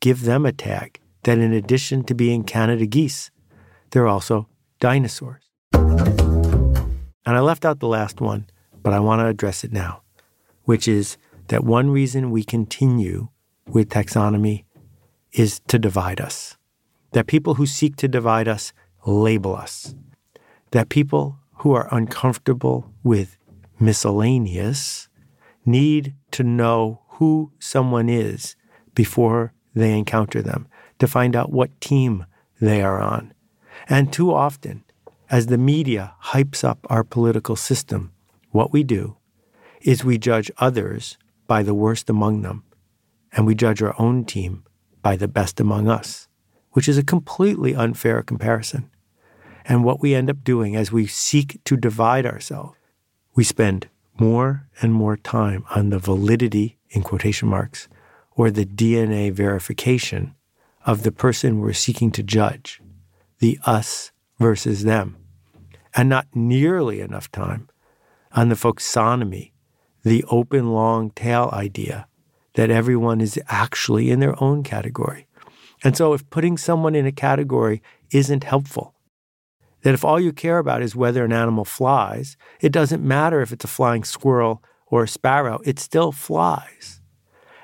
give 0.00 0.22
them 0.22 0.44
a 0.44 0.52
tag 0.52 1.00
that 1.22 1.38
in 1.38 1.52
addition 1.52 2.04
to 2.04 2.14
being 2.14 2.44
Canada 2.44 2.86
geese, 2.86 3.30
they're 3.90 4.08
also 4.08 4.48
dinosaurs. 4.80 5.42
And 7.26 7.34
I 7.36 7.40
left 7.40 7.64
out 7.64 7.80
the 7.80 7.88
last 7.88 8.20
one 8.20 8.46
but 8.84 8.92
I 8.92 9.00
want 9.00 9.20
to 9.20 9.26
address 9.26 9.64
it 9.64 9.72
now, 9.72 10.02
which 10.64 10.86
is 10.86 11.16
that 11.48 11.64
one 11.64 11.90
reason 11.90 12.30
we 12.30 12.44
continue 12.44 13.28
with 13.66 13.88
taxonomy 13.88 14.64
is 15.32 15.60
to 15.66 15.78
divide 15.78 16.20
us. 16.20 16.56
That 17.12 17.26
people 17.26 17.54
who 17.54 17.66
seek 17.66 17.96
to 17.96 18.08
divide 18.08 18.46
us 18.46 18.72
label 19.06 19.56
us. 19.56 19.94
That 20.72 20.90
people 20.90 21.38
who 21.64 21.72
are 21.72 21.88
uncomfortable 21.90 22.92
with 23.02 23.38
miscellaneous 23.80 25.08
need 25.64 26.14
to 26.30 26.44
know 26.44 27.00
who 27.12 27.50
someone 27.58 28.06
is 28.06 28.54
before 28.94 29.54
they 29.74 29.96
encounter 29.96 30.42
them, 30.42 30.68
to 30.98 31.06
find 31.06 31.34
out 31.34 31.50
what 31.50 31.80
team 31.80 32.26
they 32.60 32.82
are 32.82 33.00
on. 33.00 33.32
And 33.88 34.12
too 34.12 34.30
often, 34.30 34.84
as 35.30 35.46
the 35.46 35.56
media 35.56 36.12
hypes 36.24 36.62
up 36.62 36.86
our 36.90 37.02
political 37.02 37.56
system, 37.56 38.12
what 38.50 38.70
we 38.70 38.82
do 38.84 39.16
is 39.80 40.04
we 40.04 40.18
judge 40.18 40.50
others 40.58 41.16
by 41.46 41.62
the 41.62 41.72
worst 41.72 42.10
among 42.10 42.42
them, 42.42 42.62
and 43.32 43.46
we 43.46 43.54
judge 43.54 43.80
our 43.80 43.98
own 43.98 44.26
team 44.26 44.64
by 45.00 45.16
the 45.16 45.28
best 45.28 45.58
among 45.60 45.88
us, 45.88 46.28
which 46.72 46.90
is 46.90 46.98
a 46.98 47.02
completely 47.02 47.74
unfair 47.74 48.22
comparison. 48.22 48.90
And 49.64 49.84
what 49.84 50.00
we 50.00 50.14
end 50.14 50.30
up 50.30 50.44
doing 50.44 50.76
as 50.76 50.92
we 50.92 51.06
seek 51.06 51.62
to 51.64 51.76
divide 51.76 52.26
ourselves, 52.26 52.76
we 53.34 53.44
spend 53.44 53.88
more 54.18 54.68
and 54.80 54.92
more 54.92 55.16
time 55.16 55.64
on 55.74 55.90
the 55.90 55.98
validity, 55.98 56.78
in 56.90 57.02
quotation 57.02 57.48
marks, 57.48 57.88
or 58.36 58.50
the 58.50 58.66
DNA 58.66 59.32
verification 59.32 60.34
of 60.86 61.02
the 61.02 61.12
person 61.12 61.60
we're 61.60 61.72
seeking 61.72 62.10
to 62.12 62.22
judge, 62.22 62.80
the 63.38 63.58
us 63.64 64.12
versus 64.38 64.84
them, 64.84 65.16
and 65.94 66.08
not 66.08 66.26
nearly 66.34 67.00
enough 67.00 67.30
time 67.32 67.68
on 68.32 68.48
the 68.48 68.54
folksonomy, 68.54 69.52
the 70.02 70.24
open 70.28 70.72
long 70.72 71.10
tail 71.10 71.50
idea 71.52 72.06
that 72.54 72.70
everyone 72.70 73.20
is 73.20 73.40
actually 73.48 74.10
in 74.10 74.20
their 74.20 74.40
own 74.42 74.62
category. 74.62 75.26
And 75.82 75.96
so, 75.96 76.12
if 76.12 76.28
putting 76.30 76.56
someone 76.56 76.94
in 76.94 77.06
a 77.06 77.12
category 77.12 77.82
isn't 78.10 78.44
helpful, 78.44 78.93
that 79.84 79.94
if 79.94 80.04
all 80.04 80.18
you 80.18 80.32
care 80.32 80.58
about 80.58 80.82
is 80.82 80.96
whether 80.96 81.24
an 81.24 81.32
animal 81.32 81.64
flies, 81.64 82.36
it 82.60 82.72
doesn't 82.72 83.04
matter 83.04 83.42
if 83.42 83.52
it's 83.52 83.66
a 83.66 83.68
flying 83.68 84.02
squirrel 84.02 84.64
or 84.86 85.04
a 85.04 85.08
sparrow, 85.08 85.60
it 85.64 85.78
still 85.78 86.10
flies. 86.10 87.02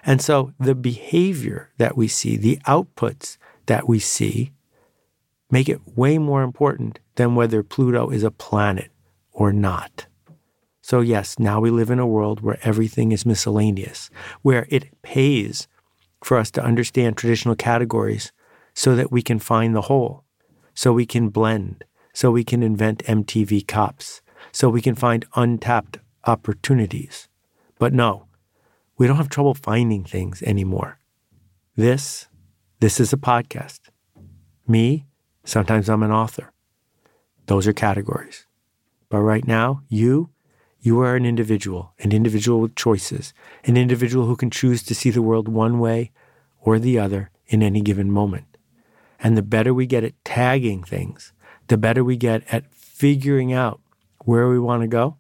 And 0.04 0.20
so, 0.20 0.52
the 0.60 0.74
behavior 0.74 1.70
that 1.78 1.96
we 1.96 2.08
see, 2.08 2.36
the 2.36 2.58
outputs 2.66 3.38
that 3.66 3.88
we 3.88 3.98
see, 3.98 4.52
make 5.50 5.68
it 5.68 5.80
way 5.96 6.18
more 6.18 6.42
important 6.42 7.00
than 7.16 7.34
whether 7.34 7.62
Pluto 7.62 8.10
is 8.10 8.22
a 8.22 8.30
planet 8.30 8.90
or 9.32 9.52
not. 9.52 10.06
So, 10.82 11.00
yes, 11.00 11.38
now 11.38 11.60
we 11.60 11.70
live 11.70 11.90
in 11.90 11.98
a 11.98 12.06
world 12.06 12.40
where 12.42 12.58
everything 12.62 13.12
is 13.12 13.26
miscellaneous, 13.26 14.10
where 14.42 14.66
it 14.68 14.90
pays 15.02 15.68
for 16.22 16.36
us 16.36 16.50
to 16.52 16.62
understand 16.62 17.16
traditional 17.16 17.54
categories 17.54 18.30
so 18.74 18.94
that 18.94 19.10
we 19.10 19.22
can 19.22 19.38
find 19.38 19.74
the 19.74 19.82
whole, 19.82 20.24
so 20.74 20.92
we 20.92 21.06
can 21.06 21.28
blend, 21.28 21.84
so 22.20 22.30
we 22.30 22.44
can 22.44 22.62
invent 22.62 23.02
MTV 23.04 23.66
cops, 23.66 24.20
so 24.52 24.68
we 24.68 24.82
can 24.82 24.94
find 24.94 25.24
untapped 25.36 25.96
opportunities. 26.26 27.28
But 27.78 27.94
no, 27.94 28.26
we 28.98 29.06
don't 29.06 29.16
have 29.16 29.30
trouble 29.30 29.54
finding 29.54 30.04
things 30.04 30.42
anymore. 30.42 30.98
This, 31.76 32.28
this 32.80 33.00
is 33.00 33.14
a 33.14 33.16
podcast. 33.16 33.80
Me, 34.68 35.06
sometimes 35.44 35.88
I'm 35.88 36.02
an 36.02 36.10
author. 36.10 36.52
Those 37.46 37.66
are 37.66 37.72
categories. 37.72 38.44
But 39.08 39.20
right 39.22 39.46
now, 39.46 39.80
you, 39.88 40.28
you 40.78 41.00
are 41.00 41.16
an 41.16 41.24
individual, 41.24 41.94
an 42.00 42.12
individual 42.12 42.60
with 42.60 42.74
choices, 42.74 43.32
an 43.64 43.78
individual 43.78 44.26
who 44.26 44.36
can 44.36 44.50
choose 44.50 44.82
to 44.82 44.94
see 44.94 45.08
the 45.08 45.22
world 45.22 45.48
one 45.48 45.78
way 45.78 46.12
or 46.60 46.78
the 46.78 46.98
other 46.98 47.30
in 47.46 47.62
any 47.62 47.80
given 47.80 48.10
moment. 48.10 48.58
And 49.18 49.38
the 49.38 49.42
better 49.42 49.72
we 49.72 49.86
get 49.86 50.04
at 50.04 50.22
tagging 50.22 50.82
things, 50.84 51.32
the 51.70 51.78
better 51.78 52.02
we 52.02 52.16
get 52.16 52.42
at 52.52 52.64
figuring 52.74 53.52
out 53.52 53.80
where 54.24 54.48
we 54.48 54.58
want 54.58 54.82
to 54.82 54.88
go, 54.88 55.16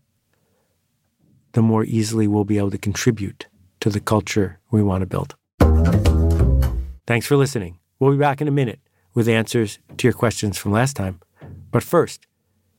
the 1.52 1.62
more 1.62 1.84
easily 1.84 2.26
we'll 2.26 2.44
be 2.44 2.58
able 2.58 2.72
to 2.72 2.78
contribute 2.78 3.46
to 3.78 3.88
the 3.88 4.00
culture 4.00 4.58
we 4.72 4.82
want 4.82 5.00
to 5.00 5.06
build. 5.06 5.36
Thanks 7.06 7.24
for 7.24 7.36
listening. 7.36 7.78
We'll 8.00 8.10
be 8.10 8.18
back 8.18 8.40
in 8.40 8.48
a 8.48 8.50
minute 8.50 8.80
with 9.14 9.28
answers 9.28 9.78
to 9.96 10.08
your 10.08 10.12
questions 10.12 10.58
from 10.58 10.72
last 10.72 10.96
time. 10.96 11.20
But 11.70 11.84
first, 11.84 12.26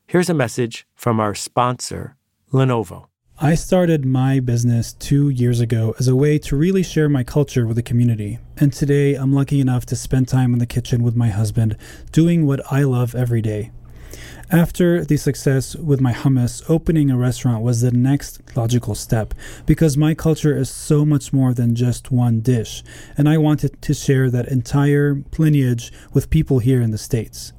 here's 0.06 0.30
a 0.30 0.34
message 0.34 0.86
from 0.94 1.22
our 1.22 1.34
sponsor, 1.34 2.18
Lenovo. 2.52 3.11
I 3.44 3.56
started 3.56 4.06
my 4.06 4.40
business 4.40 4.94
two 4.94 5.30
years 5.30 5.62
ago 5.62 5.96
as 5.98 6.08
a 6.08 6.16
way 6.16 6.38
to 6.38 6.56
really 6.56 6.84
share 6.84 7.10
my 7.10 7.24
culture 7.24 7.66
with 7.66 7.76
the 7.76 7.82
community. 7.82 8.38
And 8.58 8.72
today 8.72 9.16
I'm 9.16 9.34
lucky 9.34 9.60
enough 9.60 9.84
to 9.88 9.96
spend 9.96 10.28
time 10.28 10.54
in 10.54 10.60
the 10.60 10.68
kitchen 10.68 11.02
with 11.02 11.16
my 11.16 11.30
husband, 11.30 11.76
doing 12.12 12.46
what 12.46 12.62
I 12.72 12.84
love 12.84 13.16
every 13.16 13.42
day. 13.42 13.72
After 14.52 15.04
the 15.04 15.18
success 15.18 15.76
with 15.76 16.00
my 16.00 16.14
hummus, 16.14 16.62
opening 16.70 17.10
a 17.10 17.18
restaurant 17.18 17.64
was 17.64 17.82
the 17.82 17.90
next 17.90 18.56
logical 18.56 18.94
step 18.94 19.34
because 19.66 19.98
my 19.98 20.14
culture 20.14 20.56
is 20.56 20.70
so 20.70 21.04
much 21.04 21.34
more 21.34 21.56
than 21.56 21.74
just 21.74 22.12
one 22.12 22.42
dish, 22.42 22.84
and 23.18 23.28
I 23.28 23.40
wanted 23.40 23.82
to 23.82 23.96
share 23.96 24.30
that 24.30 24.50
entire 24.50 25.24
lineage 25.40 25.92
with 26.14 26.30
people 26.30 26.60
here 26.60 26.80
in 26.80 26.92
the 26.92 27.00
States. 27.00 27.54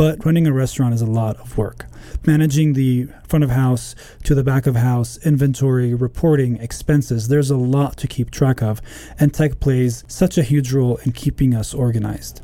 But 0.00 0.24
running 0.24 0.46
a 0.46 0.52
restaurant 0.54 0.94
is 0.94 1.02
a 1.02 1.06
lot 1.06 1.36
of 1.40 1.58
work. 1.58 1.84
Managing 2.24 2.72
the 2.72 3.08
front 3.28 3.44
of 3.44 3.50
house 3.50 3.94
to 4.24 4.34
the 4.34 4.42
back 4.42 4.66
of 4.66 4.74
house, 4.74 5.18
inventory, 5.26 5.92
reporting, 5.92 6.56
expenses, 6.56 7.28
there's 7.28 7.50
a 7.50 7.58
lot 7.58 7.98
to 7.98 8.06
keep 8.06 8.30
track 8.30 8.62
of, 8.62 8.80
and 9.18 9.34
tech 9.34 9.60
plays 9.60 10.02
such 10.08 10.38
a 10.38 10.42
huge 10.42 10.72
role 10.72 10.96
in 11.04 11.12
keeping 11.12 11.54
us 11.54 11.74
organized. 11.74 12.40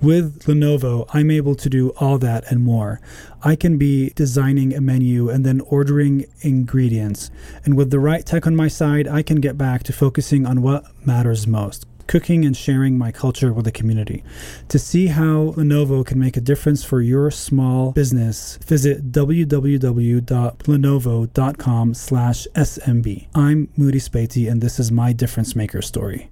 With 0.00 0.44
Lenovo, 0.44 1.08
I'm 1.12 1.32
able 1.32 1.56
to 1.56 1.68
do 1.68 1.90
all 1.98 2.18
that 2.18 2.44
and 2.52 2.60
more. 2.60 3.00
I 3.42 3.56
can 3.56 3.78
be 3.78 4.10
designing 4.10 4.72
a 4.72 4.80
menu 4.80 5.28
and 5.28 5.44
then 5.44 5.60
ordering 5.62 6.26
ingredients. 6.42 7.32
And 7.64 7.76
with 7.76 7.90
the 7.90 7.98
right 7.98 8.24
tech 8.24 8.46
on 8.46 8.54
my 8.54 8.68
side, 8.68 9.08
I 9.08 9.22
can 9.22 9.40
get 9.40 9.58
back 9.58 9.82
to 9.84 9.92
focusing 9.92 10.46
on 10.46 10.62
what 10.62 10.84
matters 11.04 11.48
most 11.48 11.84
cooking 12.12 12.44
and 12.44 12.54
sharing 12.54 12.98
my 12.98 13.10
culture 13.10 13.54
with 13.54 13.64
the 13.64 13.72
community. 13.72 14.22
To 14.68 14.78
see 14.78 15.06
how 15.06 15.54
Lenovo 15.56 16.04
can 16.04 16.18
make 16.18 16.36
a 16.36 16.42
difference 16.42 16.84
for 16.84 17.00
your 17.00 17.30
small 17.30 17.92
business, 17.92 18.58
visit 18.66 19.10
www.lenovo.com 19.10 21.94
slash 21.94 22.46
SMB. 22.54 23.28
I'm 23.34 23.68
Moudi 23.78 23.94
Sbeity, 23.94 24.50
and 24.50 24.60
this 24.60 24.78
is 24.78 24.92
my 24.92 25.14
difference 25.14 25.56
maker 25.56 25.80
story. 25.80 26.31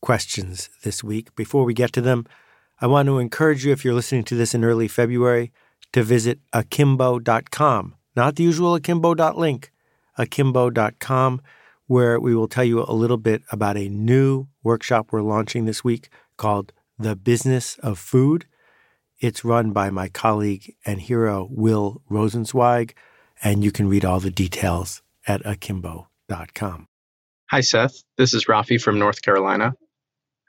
questions 0.00 0.70
this 0.82 1.04
week. 1.04 1.34
Before 1.34 1.64
we 1.64 1.74
get 1.74 1.92
to 1.92 2.00
them, 2.00 2.26
I 2.80 2.86
want 2.86 3.06
to 3.06 3.18
encourage 3.18 3.64
you, 3.64 3.72
if 3.72 3.84
you're 3.84 3.94
listening 3.94 4.24
to 4.24 4.34
this 4.34 4.54
in 4.54 4.64
early 4.64 4.88
February, 4.88 5.52
to 5.92 6.02
visit 6.02 6.38
akimbo.com, 6.52 7.94
not 8.16 8.36
the 8.36 8.42
usual 8.42 8.74
akimbo.link, 8.74 9.70
akimbo.com, 10.18 11.42
where 11.86 12.20
we 12.20 12.34
will 12.34 12.48
tell 12.48 12.64
you 12.64 12.84
a 12.86 12.92
little 12.92 13.16
bit 13.16 13.42
about 13.50 13.76
a 13.76 13.88
new 13.88 14.46
workshop 14.62 15.08
we're 15.10 15.22
launching 15.22 15.64
this 15.64 15.82
week 15.82 16.08
called 16.36 16.72
The 16.98 17.16
Business 17.16 17.76
of 17.78 17.98
Food. 17.98 18.46
It's 19.18 19.44
run 19.44 19.72
by 19.72 19.90
my 19.90 20.08
colleague 20.08 20.74
and 20.86 21.00
hero, 21.00 21.48
Will 21.50 22.00
Rosenzweig, 22.10 22.92
and 23.42 23.64
you 23.64 23.72
can 23.72 23.88
read 23.88 24.04
all 24.04 24.20
the 24.20 24.30
details 24.30 25.02
at 25.26 25.42
akimbo.com. 25.44 26.86
Hi, 27.50 27.60
Seth. 27.60 28.04
This 28.16 28.32
is 28.32 28.46
Rafi 28.46 28.80
from 28.80 28.98
North 28.98 29.22
Carolina. 29.22 29.74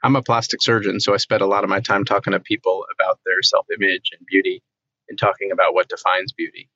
I'm 0.02 0.16
a 0.16 0.22
plastic 0.22 0.62
surgeon, 0.62 0.98
so 1.00 1.14
I 1.14 1.18
spend 1.18 1.42
a 1.42 1.46
lot 1.46 1.64
of 1.64 1.70
my 1.70 1.80
time 1.80 2.04
talking 2.04 2.32
to 2.32 2.40
people 2.40 2.84
about 2.94 3.20
their 3.24 3.42
self 3.42 3.66
image 3.78 4.10
and 4.16 4.26
beauty 4.26 4.62
and 5.08 5.18
talking 5.18 5.52
about 5.52 5.74
what 5.74 5.88
defines 5.88 6.32
beauty. 6.32 6.68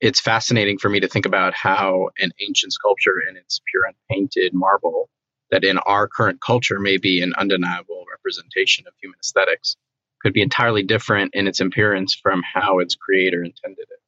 It's 0.00 0.20
fascinating 0.20 0.78
for 0.78 0.88
me 0.88 1.00
to 1.00 1.08
think 1.08 1.26
about 1.26 1.54
how 1.54 2.10
an 2.18 2.32
ancient 2.40 2.72
sculpture 2.72 3.20
in 3.28 3.36
its 3.36 3.60
pure 3.70 3.84
unpainted 3.86 4.52
marble, 4.52 5.08
that 5.50 5.64
in 5.64 5.78
our 5.78 6.08
current 6.08 6.40
culture 6.40 6.80
may 6.80 6.98
be 6.98 7.22
an 7.22 7.32
undeniable 7.38 8.04
representation 8.10 8.86
of 8.88 8.94
human 9.00 9.18
aesthetics, 9.20 9.76
could 10.20 10.32
be 10.32 10.42
entirely 10.42 10.82
different 10.82 11.34
in 11.34 11.46
its 11.46 11.60
appearance 11.60 12.14
from 12.14 12.42
how 12.42 12.80
its 12.80 12.96
creator 12.96 13.44
intended 13.44 13.86
it. 13.90 14.00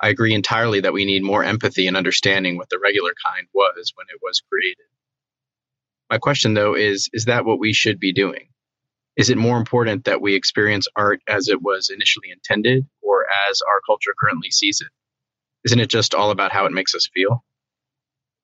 I 0.00 0.08
agree 0.08 0.34
entirely 0.34 0.80
that 0.80 0.94
we 0.94 1.04
need 1.04 1.22
more 1.22 1.44
empathy 1.44 1.86
and 1.86 1.96
understanding 1.96 2.56
what 2.56 2.70
the 2.70 2.78
regular 2.78 3.12
kind 3.24 3.46
was 3.52 3.92
when 3.96 4.06
it 4.08 4.20
was 4.22 4.40
created. 4.40 4.86
My 6.10 6.18
question, 6.18 6.54
though, 6.54 6.74
is 6.74 7.08
is 7.12 7.26
that 7.26 7.44
what 7.44 7.60
we 7.60 7.72
should 7.72 8.00
be 8.00 8.12
doing? 8.12 8.48
Is 9.16 9.30
it 9.30 9.38
more 9.38 9.58
important 9.58 10.04
that 10.04 10.20
we 10.20 10.34
experience 10.34 10.88
art 10.96 11.20
as 11.28 11.48
it 11.48 11.62
was 11.62 11.90
initially 11.90 12.30
intended 12.30 12.86
or 13.00 13.26
as 13.48 13.60
our 13.62 13.80
culture 13.86 14.14
currently 14.20 14.50
sees 14.50 14.80
it? 14.80 14.88
Isn't 15.64 15.80
it 15.80 15.88
just 15.88 16.14
all 16.14 16.30
about 16.30 16.52
how 16.52 16.66
it 16.66 16.72
makes 16.72 16.94
us 16.94 17.08
feel? 17.12 17.44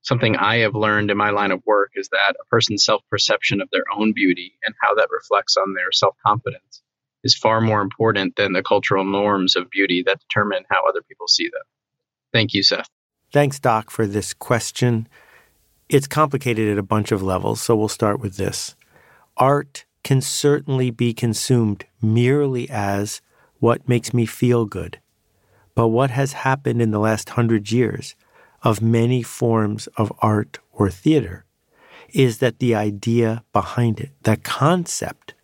Something 0.03 0.37
I 0.37 0.59
have 0.59 0.77
learned 0.77 1.11
in 1.11 1.17
my 1.17 1.31
line 1.31 1.51
of 1.51 1.63
work 1.67 1.91
is 1.97 2.09
that 2.11 2.37
a 2.41 2.47
person's 2.47 2.85
self 2.85 3.03
perception 3.11 3.61
of 3.61 3.69
their 3.73 3.85
own 3.93 4.13
beauty 4.13 4.53
and 4.65 4.75
how 4.81 4.95
that 4.95 5.09
reflects 5.11 5.57
on 5.57 5.75
their 5.75 5.91
self 5.91 6.15
confidence 6.25 6.83
is 7.25 7.35
far 7.35 7.61
more 7.61 7.81
important 7.81 8.37
than 8.37 8.53
the 8.53 8.63
cultural 8.63 9.05
norms 9.05 9.57
of 9.57 9.69
beauty 9.71 10.05
that 10.07 10.21
determine 10.21 10.65
how 10.71 10.87
other 10.89 11.03
people 11.03 11.27
see 11.27 11.49
them. 11.49 11.63
Thank 12.33 12.55
you, 12.55 12.63
Seth. 12.63 12.89
Thanks, 13.33 13.59
Doc, 13.59 13.91
for 13.91 14.07
this 14.07 14.33
question. 14.33 15.09
It's 15.89 16.09
complicated 16.09 16.69
at 16.69 16.79
a 16.79 16.83
bunch 16.83 17.13
of 17.13 17.23
levels, 17.23 17.63
so 17.63 17.77
we'll 17.77 17.89
start 17.89 18.19
with 18.19 18.37
this. 18.37 18.75
Art 19.37 19.85
can 20.03 20.21
certainly 20.21 20.91
be 20.91 21.15
consumed 21.15 21.85
merely 22.03 22.69
as 22.69 23.21
what 23.61 23.89
makes 23.89 24.13
me 24.13 24.27
feel 24.27 24.67
good. 24.67 24.99
But 25.77 25.89
what 25.89 26.11
has 26.11 26.33
happened 26.33 26.83
in 26.83 26.91
the 26.91 26.99
last 26.99 27.31
hundred 27.31 27.71
years 27.71 28.17
of 28.63 28.83
many 28.83 29.23
forms 29.23 29.87
of 29.97 30.13
art 30.21 30.59
or 30.73 30.91
theater 30.91 31.45
is 32.13 32.39
that 32.39 32.59
the 32.59 32.75
idea 32.75 33.45
behind 33.53 34.01
it, 34.01 34.11
the 34.23 34.37
concept, 34.37 35.35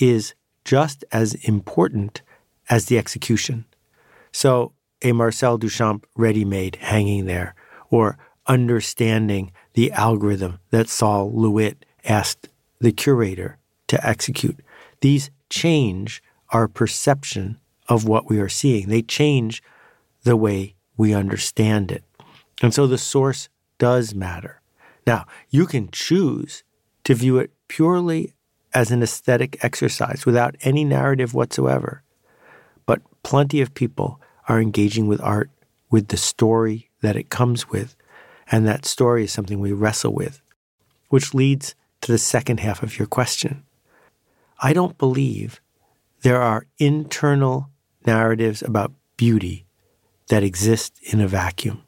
is 0.00 0.34
just 0.64 1.04
as 1.12 1.34
important 1.34 2.22
as 2.70 2.86
the 2.86 2.96
execution. 2.96 3.66
So, 4.32 4.72
a 5.02 5.12
Marcel 5.12 5.58
Duchamp 5.58 6.04
ready 6.16 6.44
made 6.44 6.76
hanging 6.76 7.26
there, 7.26 7.54
or 7.90 8.18
understanding 8.50 9.52
the 9.74 9.92
algorithm 9.92 10.58
that 10.70 10.88
Sol 10.88 11.32
LeWitt 11.32 11.86
asked 12.04 12.48
the 12.80 12.90
curator 12.90 13.58
to 13.86 14.04
execute. 14.04 14.58
These 15.00 15.30
change 15.48 16.20
our 16.50 16.66
perception 16.66 17.60
of 17.88 18.08
what 18.08 18.28
we 18.28 18.40
are 18.40 18.48
seeing, 18.48 18.88
they 18.88 19.02
change 19.02 19.62
the 20.24 20.36
way 20.36 20.74
we 20.96 21.14
understand 21.14 21.92
it. 21.92 22.02
And 22.60 22.74
so 22.74 22.88
the 22.88 22.98
source 22.98 23.48
does 23.78 24.16
matter. 24.16 24.60
Now, 25.06 25.26
you 25.48 25.64
can 25.64 25.88
choose 25.92 26.64
to 27.04 27.14
view 27.14 27.38
it 27.38 27.52
purely 27.68 28.34
as 28.74 28.90
an 28.90 29.02
aesthetic 29.02 29.64
exercise 29.64 30.26
without 30.26 30.56
any 30.62 30.84
narrative 30.84 31.34
whatsoever. 31.34 32.02
But 32.84 33.00
plenty 33.22 33.60
of 33.60 33.74
people 33.74 34.20
are 34.48 34.60
engaging 34.60 35.06
with 35.06 35.20
art 35.20 35.50
with 35.88 36.08
the 36.08 36.16
story 36.16 36.90
that 37.00 37.16
it 37.16 37.30
comes 37.30 37.70
with, 37.70 37.94
and 38.50 38.66
that 38.66 38.84
story 38.84 39.24
is 39.24 39.32
something 39.32 39.60
we 39.60 39.72
wrestle 39.72 40.12
with, 40.12 40.40
which 41.08 41.34
leads 41.34 41.74
to 42.00 42.12
the 42.12 42.18
second 42.18 42.60
half 42.60 42.82
of 42.82 42.98
your 42.98 43.06
question. 43.06 43.64
I 44.60 44.72
don't 44.72 44.98
believe 44.98 45.60
there 46.22 46.42
are 46.42 46.66
internal 46.78 47.70
narratives 48.06 48.62
about 48.62 48.92
beauty 49.16 49.66
that 50.28 50.42
exist 50.42 50.98
in 51.02 51.20
a 51.20 51.28
vacuum. 51.28 51.82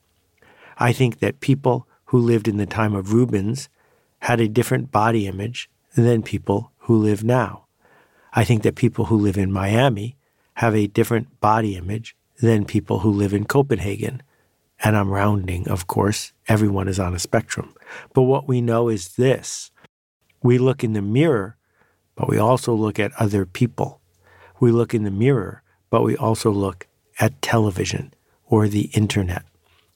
I 0.79 0.93
think 0.93 1.21
that 1.21 1.41
people 1.41 1.87
who 2.07 2.19
lived 2.19 2.49
in 2.49 2.57
the 2.57 2.67
time 2.67 2.95
of 2.95 3.13
Rubens 3.13 3.69
had 4.21 4.41
a 4.41 4.49
different 4.49 4.91
body 4.91 5.27
image 5.27 5.71
than 5.97 6.23
people 6.23 6.73
who 6.79 6.97
live 6.97 7.25
now. 7.25 7.65
I 8.33 8.45
think 8.45 8.63
that 8.63 8.77
people 8.77 9.07
who 9.07 9.17
live 9.17 9.37
in 9.37 9.53
Miami 9.53 10.17
have 10.55 10.75
a 10.75 10.87
different 10.87 11.41
body 11.41 11.77
image 11.77 12.17
than 12.41 12.65
people 12.65 13.01
who 13.01 13.11
live 13.11 13.35
in 13.35 13.45
Copenhagen. 13.45 14.23
And 14.85 14.97
I'm 14.97 15.11
rounding, 15.11 15.69
of 15.69 15.87
course, 15.87 16.33
everyone 16.49 16.89
is 16.89 16.99
on 16.99 17.15
a 17.15 17.19
spectrum. 17.19 17.75
But 18.13 18.23
what 18.23 18.49
we 18.49 18.61
know 18.61 18.89
is 18.89 19.17
this 19.17 19.71
we 20.43 20.59
look 20.59 20.83
in 20.83 20.93
the 20.93 21.03
mirror, 21.03 21.57
but 22.17 22.29
we 22.29 22.39
also 22.39 22.75
look 22.75 22.99
at 22.99 23.13
other 23.19 23.47
people. 23.47 24.01
We 24.61 24.73
look 24.73 24.93
in 24.93 25.05
the 25.05 25.11
mirror, 25.11 25.63
but 25.91 26.03
we 26.03 26.17
also 26.17 26.51
look 26.51 26.89
at 27.21 27.41
television 27.43 28.13
or 28.47 28.67
the 28.67 28.91
internet. 28.93 29.45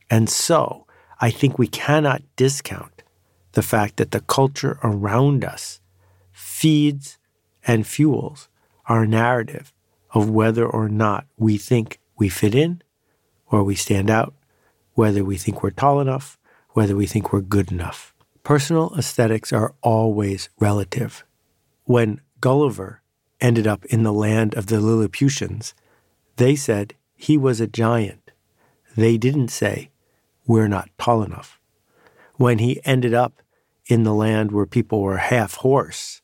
And 0.08 0.30
so 0.30 0.86
I 1.20 1.30
think 1.30 1.58
we 1.58 1.66
cannot 1.66 2.22
discount 2.36 3.02
the 3.52 3.62
fact 3.62 3.96
that 3.96 4.10
the 4.12 4.20
culture 4.20 4.78
around 4.84 5.44
us 5.44 5.80
feeds 6.30 7.18
and 7.66 7.86
fuels 7.86 8.48
our 8.86 9.06
narrative 9.06 9.72
of 10.12 10.30
whether 10.30 10.66
or 10.66 10.88
not 10.88 11.26
we 11.36 11.58
think 11.58 11.98
we 12.16 12.28
fit 12.28 12.54
in 12.54 12.82
or 13.50 13.64
we 13.64 13.74
stand 13.74 14.10
out, 14.10 14.34
whether 14.96 15.22
we 15.22 15.36
think 15.36 15.62
we're 15.62 15.70
tall 15.70 16.00
enough, 16.00 16.38
whether 16.70 16.96
we 16.96 17.06
think 17.06 17.32
we're 17.32 17.42
good 17.42 17.70
enough. 17.70 18.14
Personal 18.42 18.94
aesthetics 18.96 19.52
are 19.52 19.74
always 19.82 20.48
relative. 20.58 21.24
When 21.84 22.20
Gulliver 22.40 23.02
ended 23.40 23.66
up 23.66 23.84
in 23.86 24.02
the 24.02 24.12
land 24.12 24.54
of 24.54 24.66
the 24.66 24.80
Lilliputians, 24.80 25.74
they 26.36 26.56
said 26.56 26.94
he 27.14 27.36
was 27.36 27.60
a 27.60 27.66
giant. 27.66 28.30
They 28.96 29.18
didn't 29.18 29.48
say, 29.48 29.90
we're 30.46 30.68
not 30.68 30.88
tall 30.98 31.22
enough. 31.22 31.60
When 32.36 32.58
he 32.58 32.80
ended 32.84 33.12
up 33.12 33.42
in 33.86 34.04
the 34.04 34.14
land 34.14 34.50
where 34.50 34.66
people 34.66 35.02
were 35.02 35.18
half 35.18 35.56
horse, 35.56 36.22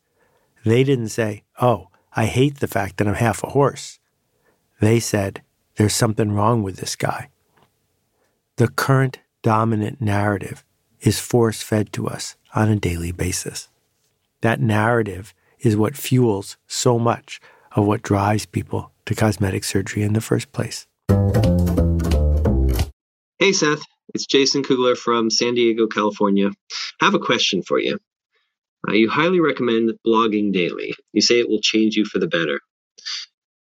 they 0.65 0.83
didn't 0.83 1.09
say, 1.11 1.43
oh, 1.61 1.89
I 2.15 2.25
hate 2.27 2.61
the 2.61 2.69
fact 2.69 2.97
that 2.97 3.09
I'm 3.09 3.15
half 3.15 3.43
a 3.45 3.51
horse. 3.51 3.99
They 4.81 4.99
said, 4.99 5.43
there's 5.77 5.95
something 5.95 6.33
wrong 6.33 6.63
with 6.63 6.77
this 6.77 6.97
guy. 6.97 7.29
The 8.59 8.69
current 8.69 9.19
dominant 9.43 10.03
narrative 10.03 10.63
is 11.01 11.19
force 11.19 11.63
fed 11.63 11.91
to 11.95 12.07
us 12.07 12.37
on 12.55 12.69
a 12.69 12.77
daily 12.77 13.11
basis. 13.11 13.71
That 14.43 14.61
narrative 14.61 15.33
is 15.61 15.75
what 15.75 15.97
fuels 15.97 16.59
so 16.67 16.99
much 16.99 17.41
of 17.75 17.87
what 17.87 18.03
drives 18.03 18.45
people 18.45 18.93
to 19.07 19.15
cosmetic 19.15 19.65
surgery 19.65 20.03
in 20.03 20.13
the 20.13 20.21
first 20.21 20.53
place. 20.53 20.87
Hey, 23.39 23.53
Seth. 23.53 23.83
It's 24.15 24.27
Jason 24.27 24.63
Kugler 24.63 24.97
from 24.97 25.31
San 25.31 25.55
Diego, 25.55 25.87
California. 25.87 26.51
I 27.01 27.05
have 27.07 27.15
a 27.15 27.19
question 27.19 27.63
for 27.63 27.79
you. 27.79 27.99
Uh, 28.87 28.93
you 28.93 29.09
highly 29.09 29.41
recommend 29.41 29.93
blogging 30.07 30.53
daily. 30.53 30.95
You 31.15 31.23
say 31.23 31.41
it 31.41 31.49
will 31.49 31.63
change 31.63 31.97
you 31.97 32.05
for 32.05 32.19
the 32.19 32.27
better. 32.27 32.61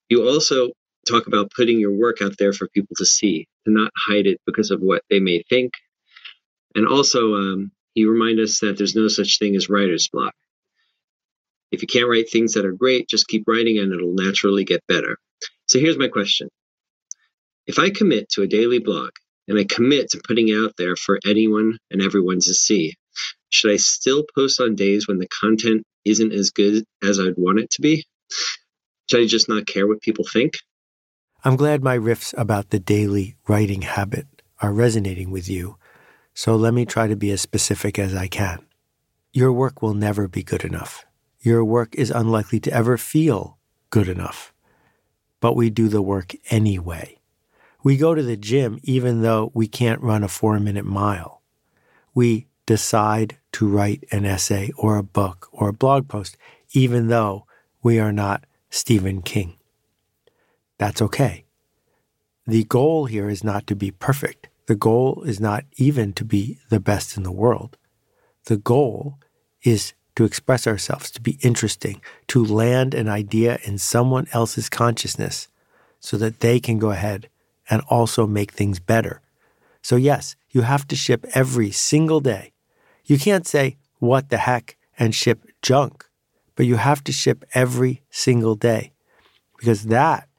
You 0.09 0.27
also 0.29 0.71
talk 1.09 1.27
about 1.27 1.51
putting 1.55 1.81
your 1.81 1.93
work 1.93 2.23
out 2.23 2.37
there 2.39 2.53
for 2.53 2.69
people 2.69 2.97
to 2.99 3.07
see, 3.07 3.47
to 3.65 3.73
not 3.73 3.93
hide 3.97 4.27
it 4.27 4.41
because 4.47 4.71
of 4.71 4.81
what 4.81 5.03
they 5.11 5.21
may 5.21 5.43
think. 5.49 5.73
And 6.75 6.87
also, 6.87 7.35
um, 7.35 7.73
you 7.95 8.11
remind 8.11 8.39
us 8.41 8.61
that 8.61 8.79
there's 8.79 8.95
no 8.95 9.09
such 9.09 9.39
thing 9.39 9.57
as 9.57 9.69
writer's 9.69 10.09
block. 10.09 10.35
If 11.73 11.83
you 11.83 11.89
can't 11.89 12.09
write 12.09 12.31
things 12.31 12.55
that 12.55 12.65
are 12.67 12.73
great, 12.73 13.09
just 13.09 13.29
keep 13.29 13.45
writing 13.47 13.79
and 13.79 13.93
it'll 13.93 14.15
naturally 14.15 14.65
get 14.65 14.87
better. 14.89 15.19
So 15.67 15.79
here's 15.79 15.99
my 15.99 16.09
question 16.09 16.49
If 17.67 17.79
I 17.79 17.91
commit 17.91 18.29
to 18.31 18.43
a 18.43 18.49
daily 18.49 18.79
blog 18.79 19.11
and 19.49 19.59
I 19.59 19.65
commit 19.65 20.11
to 20.11 20.23
putting 20.27 20.53
out 20.53 20.75
there 20.77 20.97
for 20.97 21.19
anyone 21.27 21.79
and 21.91 22.03
everyone 22.03 22.41
to 22.41 22.55
see, 22.55 22.95
should 23.51 23.73
I 23.73 23.77
still 23.77 24.25
post 24.35 24.61
on 24.61 24.75
days 24.77 25.09
when 25.09 25.19
the 25.19 25.29
content 25.29 25.83
isn't 26.05 26.33
as 26.33 26.51
good 26.51 26.85
as 27.03 27.21
I'd 27.21 27.37
want 27.37 27.61
it 27.61 27.71
to 27.73 27.83
be? 27.83 28.05
Should 29.11 29.21
I 29.21 29.27
just 29.27 29.49
not 29.49 29.67
care 29.67 29.87
what 29.87 30.03
people 30.03 30.25
think? 30.25 30.55
I'm 31.43 31.57
glad 31.57 31.83
my 31.83 31.97
riffs 31.97 32.35
about 32.37 32.69
the 32.69 32.79
daily 32.79 33.35
writing 33.49 33.81
habit 33.81 34.27
are 34.61 34.75
resonating 34.75 35.31
with 35.31 35.49
you, 35.49 35.79
so 36.35 36.55
let 36.55 36.75
me 36.75 36.85
try 36.85 37.07
to 37.07 37.17
be 37.17 37.31
as 37.31 37.41
specific 37.41 37.99
as 37.99 38.15
I 38.15 38.29
can. 38.29 38.59
Your 39.33 39.51
work 39.51 39.81
will 39.81 39.95
never 39.95 40.29
be 40.29 40.43
good 40.43 40.65
enough. 40.65 41.07
Your 41.41 41.65
work 41.65 41.95
is 41.95 42.11
unlikely 42.11 42.61
to 42.61 42.73
ever 42.73 42.99
feel 42.99 43.57
good 43.89 44.07
enough. 44.07 44.53
But 45.41 45.57
we 45.57 45.71
do 45.71 45.89
the 45.89 46.03
work 46.03 46.35
anyway. 46.51 47.17
We 47.83 47.97
go 47.97 48.15
to 48.15 48.23
the 48.23 48.37
gym 48.37 48.79
even 48.83 49.23
though 49.23 49.51
we 49.55 49.67
can't 49.67 50.03
run 50.03 50.23
a 50.23 50.29
four 50.29 50.61
minute 50.61 50.85
mile. 50.85 51.41
We 52.15 52.49
decide 52.67 53.39
to 53.53 53.67
write 53.67 54.05
an 54.13 54.27
essay 54.27 54.73
or 54.77 54.99
a 54.99 55.03
book 55.03 55.49
or 55.53 55.71
a 55.71 55.73
blog 55.73 56.07
post 56.07 56.37
even 56.73 57.09
though 57.09 57.47
we 57.83 57.99
are 57.99 58.13
not 58.13 58.45
Stephen 58.69 59.23
King. 59.23 59.57
That's 60.81 61.03
okay. 61.03 61.45
The 62.47 62.65
goal 62.65 63.05
here 63.05 63.29
is 63.29 63.45
not 63.45 63.67
to 63.67 63.77
be 63.77 63.91
perfect. 63.91 64.49
The 64.65 64.75
goal 64.75 65.25
is 65.27 65.39
not 65.39 65.67
even 65.77 66.15
to 66.15 66.25
be 66.25 66.59
the 66.71 66.81
best 66.81 67.19
in 67.19 67.23
the 67.23 67.31
world. 67.31 67.77
The 68.47 68.57
goal 68.57 69.19
is 69.63 69.93
to 70.17 70.25
express 70.25 70.67
ourselves, 70.67 71.11
to 71.11 71.21
be 71.21 71.37
interesting, 71.43 72.01
to 72.29 72.43
land 72.43 72.95
an 72.95 73.11
idea 73.11 73.59
in 73.65 73.77
someone 73.77 74.27
else's 74.33 74.71
consciousness 74.71 75.49
so 76.01 76.17
that 76.17 76.41
they 76.41 76.59
can 76.59 76.79
go 76.79 76.93
ahead 76.93 77.29
and 77.69 77.83
also 77.91 78.27
make 78.27 78.53
things 78.53 78.81
better. 78.81 79.21
So, 79.83 79.97
yes, 79.97 80.35
you 80.49 80.63
have 80.63 80.89
to 80.89 80.97
ship 80.97 81.27
every 81.35 81.71
single 81.73 82.21
day. 82.21 82.53
You 83.05 83.19
can't 83.19 83.47
say, 83.47 83.77
what 83.99 84.31
the 84.31 84.39
heck, 84.39 84.79
and 84.99 85.15
ship 85.15 85.45
junk, 85.61 86.07
but 86.57 86.65
you 86.65 86.77
have 86.77 87.05
to 87.05 87.13
ship 87.13 87.45
every 87.53 88.01
single 88.09 88.55
day 88.55 88.95
because 89.59 89.85
that 89.85 90.30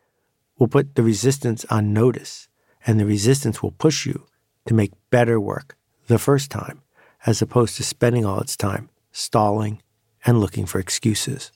will 0.61 0.67
put 0.67 0.93
the 0.93 1.01
resistance 1.01 1.65
on 1.71 1.91
notice, 1.91 2.47
and 2.85 2.99
the 2.99 3.05
resistance 3.05 3.63
will 3.63 3.71
push 3.71 4.05
you 4.05 4.27
to 4.67 4.75
make 4.75 4.91
better 5.09 5.39
work 5.39 5.75
the 6.05 6.19
first 6.19 6.51
time, 6.51 6.83
as 7.25 7.41
opposed 7.41 7.75
to 7.75 7.83
spending 7.83 8.23
all 8.23 8.39
its 8.39 8.55
time 8.55 8.87
stalling 9.11 9.81
and 10.23 10.39
looking 10.39 10.67
for 10.67 10.77
excuses. 10.77 11.51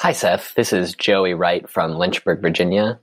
Hi, 0.00 0.10
Seth. 0.10 0.54
This 0.56 0.72
is 0.72 0.96
Joey 0.96 1.34
Wright 1.34 1.70
from 1.70 1.94
Lynchburg, 1.94 2.42
Virginia. 2.42 2.98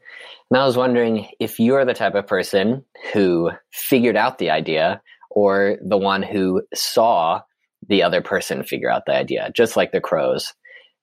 And 0.52 0.60
I 0.60 0.66
was 0.66 0.76
wondering 0.76 1.30
if 1.40 1.58
you're 1.58 1.86
the 1.86 1.94
type 1.94 2.16
of 2.16 2.28
person 2.28 2.84
who 3.14 3.52
figured 3.72 4.18
out 4.18 4.40
the 4.40 4.50
idea 4.50 5.02
or 5.30 5.78
the 5.82 5.98
one 5.98 6.22
who 6.22 6.64
saw 6.74 7.44
the 7.88 8.04
other 8.04 8.20
person 8.22 8.64
figure 8.64 8.92
out 8.92 9.06
the 9.06 9.16
idea, 9.16 9.52
just 9.56 9.78
like 9.78 9.94
the 9.94 10.02
crows. 10.02 10.54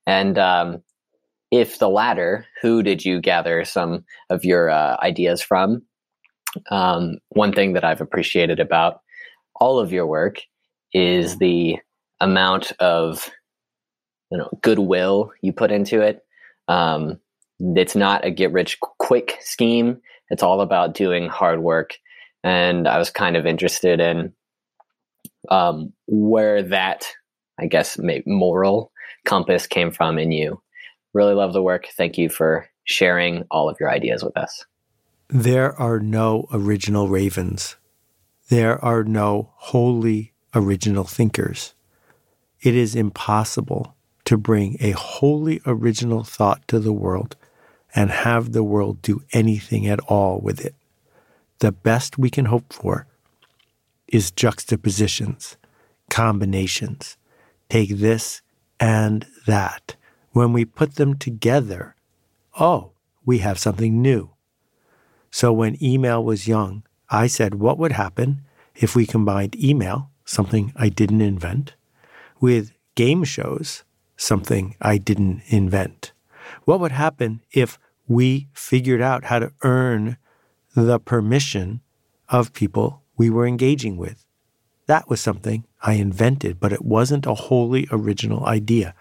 And 0.06 0.38
um, 0.38 0.82
if 1.54 1.78
the 1.78 1.88
latter, 1.88 2.44
who 2.60 2.82
did 2.82 3.04
you 3.04 3.20
gather 3.20 3.64
some 3.64 4.04
of 4.28 4.44
your 4.44 4.70
uh, 4.70 4.96
ideas 5.00 5.40
from? 5.40 5.82
Um, 6.68 7.18
one 7.28 7.52
thing 7.52 7.74
that 7.74 7.84
I've 7.84 8.00
appreciated 8.00 8.58
about 8.58 9.00
all 9.54 9.78
of 9.78 9.92
your 9.92 10.04
work 10.04 10.40
is 10.92 11.38
the 11.38 11.78
amount 12.20 12.72
of 12.80 13.30
you 14.32 14.38
know 14.38 14.50
goodwill 14.62 15.30
you 15.42 15.52
put 15.52 15.70
into 15.70 16.00
it. 16.00 16.22
Um, 16.66 17.20
it's 17.60 17.94
not 17.94 18.24
a 18.24 18.32
get 18.32 18.50
rich 18.50 18.80
quick 18.80 19.38
scheme. 19.40 20.00
It's 20.30 20.42
all 20.42 20.60
about 20.60 20.94
doing 20.94 21.28
hard 21.28 21.62
work. 21.62 21.94
And 22.42 22.88
I 22.88 22.98
was 22.98 23.10
kind 23.10 23.36
of 23.36 23.46
interested 23.46 24.00
in 24.00 24.32
um, 25.50 25.92
where 26.08 26.64
that, 26.64 27.06
I 27.60 27.66
guess, 27.66 27.96
moral 28.26 28.90
compass 29.24 29.68
came 29.68 29.92
from 29.92 30.18
in 30.18 30.32
you. 30.32 30.60
Really 31.14 31.34
love 31.34 31.52
the 31.52 31.62
work. 31.62 31.86
Thank 31.96 32.18
you 32.18 32.28
for 32.28 32.68
sharing 32.84 33.44
all 33.50 33.70
of 33.70 33.78
your 33.80 33.90
ideas 33.90 34.22
with 34.22 34.36
us. 34.36 34.66
There 35.28 35.74
are 35.80 35.98
no 35.98 36.46
original 36.52 37.08
ravens. 37.08 37.76
There 38.50 38.84
are 38.84 39.04
no 39.04 39.52
wholly 39.54 40.34
original 40.54 41.04
thinkers. 41.04 41.74
It 42.60 42.74
is 42.74 42.94
impossible 42.94 43.94
to 44.26 44.36
bring 44.36 44.76
a 44.80 44.90
wholly 44.92 45.60
original 45.66 46.24
thought 46.24 46.66
to 46.68 46.78
the 46.78 46.92
world 46.92 47.36
and 47.94 48.10
have 48.10 48.52
the 48.52 48.64
world 48.64 49.00
do 49.00 49.22
anything 49.32 49.86
at 49.86 50.00
all 50.00 50.40
with 50.40 50.64
it. 50.64 50.74
The 51.60 51.72
best 51.72 52.18
we 52.18 52.30
can 52.30 52.46
hope 52.46 52.72
for 52.72 53.06
is 54.08 54.30
juxtapositions, 54.30 55.56
combinations. 56.10 57.16
Take 57.68 57.96
this 57.96 58.42
and 58.80 59.26
that. 59.46 59.96
When 60.34 60.52
we 60.52 60.66
put 60.66 60.96
them 60.96 61.16
together, 61.16 61.96
oh, 62.60 62.92
we 63.24 63.38
have 63.38 63.58
something 63.58 64.02
new. 64.02 64.30
So 65.30 65.52
when 65.52 65.82
email 65.82 66.22
was 66.22 66.46
young, 66.46 66.82
I 67.08 67.26
said, 67.26 67.54
what 67.54 67.78
would 67.78 67.92
happen 67.92 68.42
if 68.74 68.94
we 68.94 69.06
combined 69.06 69.56
email, 69.56 70.10
something 70.26 70.72
I 70.76 70.90
didn't 70.90 71.22
invent, 71.22 71.74
with 72.40 72.72
game 72.94 73.24
shows, 73.24 73.84
something 74.16 74.76
I 74.82 74.98
didn't 74.98 75.42
invent? 75.46 76.12
What 76.64 76.80
would 76.80 76.92
happen 76.92 77.40
if 77.52 77.78
we 78.06 78.48
figured 78.52 79.00
out 79.00 79.24
how 79.24 79.38
to 79.38 79.52
earn 79.62 80.18
the 80.74 80.98
permission 80.98 81.80
of 82.28 82.52
people 82.52 83.02
we 83.16 83.30
were 83.30 83.46
engaging 83.46 83.96
with. 83.96 84.24
That 84.86 85.08
was 85.08 85.20
something 85.20 85.64
I 85.82 85.94
invented, 85.94 86.60
but 86.60 86.72
it 86.72 86.84
wasn't 86.84 87.26
a 87.26 87.34
wholly 87.34 87.88
original 87.90 88.44
idea. 88.46 88.94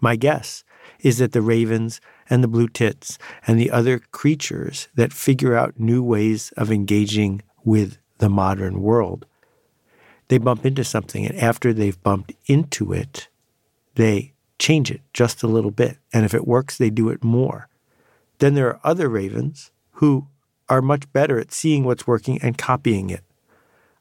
My 0.00 0.16
guess 0.16 0.64
is 1.00 1.18
that 1.18 1.32
the 1.32 1.42
ravens 1.42 2.00
and 2.30 2.42
the 2.42 2.48
blue 2.48 2.68
tits 2.68 3.18
and 3.46 3.58
the 3.58 3.70
other 3.70 3.98
creatures 3.98 4.88
that 4.94 5.12
figure 5.12 5.56
out 5.56 5.78
new 5.78 6.02
ways 6.02 6.52
of 6.56 6.70
engaging 6.70 7.42
with 7.64 7.98
the 8.18 8.28
modern 8.28 8.82
world, 8.82 9.26
they 10.28 10.38
bump 10.38 10.66
into 10.66 10.84
something, 10.84 11.26
and 11.26 11.38
after 11.38 11.72
they've 11.72 12.02
bumped 12.02 12.32
into 12.46 12.92
it, 12.92 13.28
they 13.94 14.32
change 14.58 14.90
it 14.90 15.00
just 15.12 15.42
a 15.42 15.48
little 15.48 15.70
bit. 15.70 15.98
And 16.12 16.24
if 16.24 16.34
it 16.34 16.46
works, 16.46 16.76
they 16.76 16.90
do 16.90 17.08
it 17.08 17.24
more. 17.24 17.68
Then 18.38 18.54
there 18.54 18.68
are 18.68 18.80
other 18.84 19.08
ravens 19.08 19.70
who 19.92 20.26
are 20.68 20.82
much 20.82 21.10
better 21.12 21.38
at 21.38 21.52
seeing 21.52 21.84
what's 21.84 22.06
working 22.06 22.38
and 22.42 22.58
copying 22.58 23.10
it. 23.10 23.24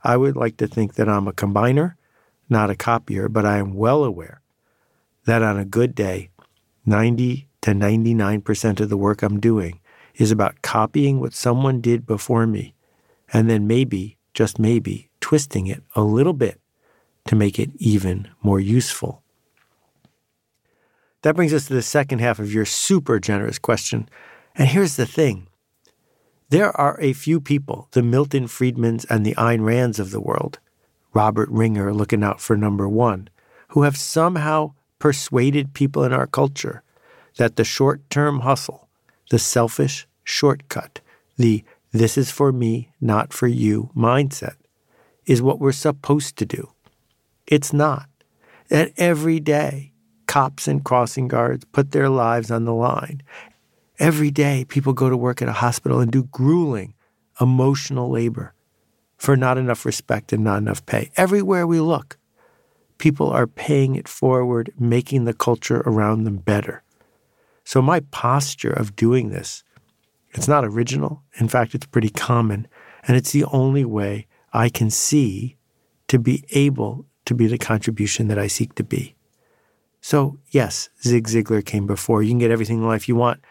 I 0.03 0.17
would 0.17 0.36
like 0.36 0.57
to 0.57 0.67
think 0.67 0.95
that 0.95 1.10
I'm 1.10 1.27
a 1.27 1.33
combiner, 1.33 1.95
not 2.49 2.69
a 2.69 2.75
copier, 2.75 3.29
but 3.29 3.45
I 3.45 3.57
am 3.57 3.73
well 3.73 4.03
aware 4.03 4.41
that 5.27 5.43
on 5.43 5.59
a 5.59 5.65
good 5.65 5.93
day, 5.93 6.29
90 6.85 7.47
to 7.61 7.71
99% 7.71 8.79
of 8.79 8.89
the 8.89 8.97
work 8.97 9.21
I'm 9.21 9.39
doing 9.41 9.81
is 10.15 10.31
about 10.31 10.61
copying 10.61 11.19
what 11.19 11.33
someone 11.33 11.81
did 11.81 12.07
before 12.07 12.47
me 12.47 12.73
and 13.33 13.49
then 13.49 13.67
maybe, 13.67 14.17
just 14.33 14.57
maybe, 14.57 15.09
twisting 15.19 15.67
it 15.67 15.83
a 15.95 16.01
little 16.01 16.33
bit 16.33 16.61
to 17.25 17.35
make 17.35 17.59
it 17.59 17.69
even 17.77 18.29
more 18.41 18.61
useful. 18.61 19.21
That 21.23 21.35
brings 21.35 21.53
us 21.53 21.67
to 21.67 21.73
the 21.73 21.81
second 21.81 22.19
half 22.19 22.39
of 22.39 22.53
your 22.53 22.63
super 22.63 23.19
generous 23.19 23.59
question. 23.59 24.07
And 24.55 24.69
here's 24.69 24.95
the 24.95 25.05
thing 25.05 25.47
there 26.49 26.71
are 26.79 26.97
a 27.01 27.11
few 27.11 27.41
people, 27.41 27.89
the 27.91 28.01
Milton 28.01 28.45
Friedmans 28.45 29.05
and 29.09 29.25
the 29.25 29.35
Ayn 29.35 29.65
Rands 29.65 29.99
of 29.99 30.11
the 30.11 30.21
world, 30.21 30.59
Robert 31.13 31.49
Ringer 31.49 31.93
looking 31.93 32.23
out 32.23 32.39
for 32.39 32.55
number 32.55 32.87
one, 32.87 33.27
who 33.69 33.81
have 33.81 33.97
somehow 33.97 34.73
persuaded 34.99 35.73
people 35.73 36.03
in 36.03 36.13
our 36.13 36.27
culture 36.27 36.83
that 37.38 37.55
the 37.55 37.63
short 37.63 38.07
term 38.10 38.41
hustle, 38.41 38.88
the 39.29 39.39
selfish 39.39 40.07
shortcut, 40.23 41.01
the 41.38 41.63
this 41.91 42.17
is 42.17 42.31
for 42.31 42.51
me, 42.51 42.91
not 42.99 43.33
for 43.33 43.47
you 43.47 43.89
mindset 43.95 44.55
is 45.25 45.41
what 45.41 45.60
we're 45.60 45.71
supposed 45.71 46.38
to 46.38 46.45
do. 46.45 46.71
It's 47.45 47.73
not. 47.73 48.10
That 48.69 48.91
every 48.97 49.39
day, 49.39 49.93
cops 50.25 50.67
and 50.67 50.83
crossing 50.83 51.27
guards 51.27 51.65
put 51.71 51.91
their 51.91 52.10
lives 52.10 52.51
on 52.51 52.65
the 52.65 52.73
line. 52.73 53.23
Every 53.99 54.31
day, 54.31 54.65
people 54.67 54.93
go 54.93 55.10
to 55.10 55.17
work 55.17 55.41
at 55.41 55.49
a 55.49 55.53
hospital 55.53 55.99
and 55.99 56.12
do 56.12 56.23
grueling 56.23 56.93
emotional 57.39 58.10
labor 58.10 58.53
for 59.17 59.36
not 59.36 59.57
enough 59.57 59.86
respect 59.86 60.33
and 60.33 60.43
not 60.43 60.57
enough 60.57 60.86
pay. 60.86 61.10
Everywhere 61.15 61.65
we 61.65 61.79
look, 61.79 62.17
people 62.97 63.29
are 63.29 63.47
paying 63.47 63.95
it 63.95 64.07
forward, 64.07 64.73
making 64.79 65.25
the 65.25 65.33
culture 65.33 65.81
around 65.86 66.23
them 66.23 66.38
better. 66.38 66.83
So, 67.63 67.81
my 67.81 67.99
posture 68.12 68.71
of 68.71 68.95
doing 68.95 69.29
this, 69.29 69.63
it's 70.31 70.47
not 70.47 70.65
original. 70.65 71.23
In 71.39 71.47
fact, 71.47 71.75
it's 71.75 71.86
pretty 71.86 72.10
common. 72.10 72.67
And 73.07 73.17
it's 73.17 73.31
the 73.31 73.45
only 73.45 73.86
way 73.86 74.27
I 74.53 74.69
can 74.69 74.89
see 74.89 75.57
to 76.07 76.19
be 76.19 76.45
able 76.51 77.05
to 77.25 77.33
be 77.33 77.47
the 77.47 77.57
contribution 77.57 78.27
that 78.29 78.39
I 78.39 78.47
seek 78.47 78.75
to 78.75 78.83
be. 78.83 79.15
So, 80.01 80.38
yes, 80.51 80.89
Zig 81.03 81.27
Ziglar 81.27 81.65
came 81.65 81.88
before. 81.88 82.23
You 82.23 82.29
can 82.29 82.39
get 82.39 82.51
everything 82.51 82.77
in 82.77 82.88
life 82.88 83.07
you 83.07 83.15
want 83.15 83.41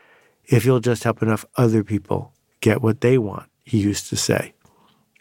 if 0.47 0.65
you'll 0.65 0.81
just 0.81 1.05
help 1.05 1.23
enough 1.23 1.45
other 1.57 1.83
people 1.83 2.33
get 2.61 2.83
what 2.83 3.01
they 3.01 3.19
want, 3.19 3.51
he 3.65 3.79
used 3.79 4.09
to 4.11 4.17
say. 4.17 4.55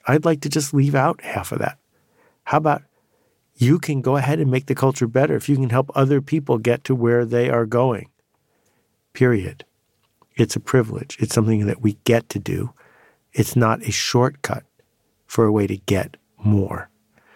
I'd 0.07 0.25
like 0.25 0.41
to 0.41 0.49
just 0.49 0.73
leave 0.73 0.95
out 0.95 1.21
half 1.21 1.51
of 1.51 1.59
that. 1.59 1.77
How 2.43 2.57
about 2.57 2.83
you 3.55 3.79
can 3.79 4.01
go 4.01 4.17
ahead 4.17 4.39
and 4.39 4.51
make 4.51 4.65
the 4.65 4.75
culture 4.75 5.07
better 5.07 5.35
if 5.35 5.47
you 5.47 5.55
can 5.55 5.69
help 5.69 5.89
other 5.95 6.21
people 6.21 6.57
get 6.57 6.83
to 6.85 6.95
where 6.95 7.25
they 7.25 7.49
are 7.49 7.65
going? 7.65 8.09
Period. 9.13 9.63
It's 10.35 10.55
a 10.55 10.59
privilege. 10.59 11.17
It's 11.19 11.33
something 11.33 11.65
that 11.65 11.81
we 11.81 11.93
get 12.03 12.27
to 12.29 12.39
do. 12.39 12.73
It's 13.31 13.55
not 13.55 13.81
a 13.83 13.91
shortcut 13.91 14.63
for 15.25 15.45
a 15.45 15.51
way 15.51 15.67
to 15.67 15.77
get 15.77 16.17
more. 16.37 16.89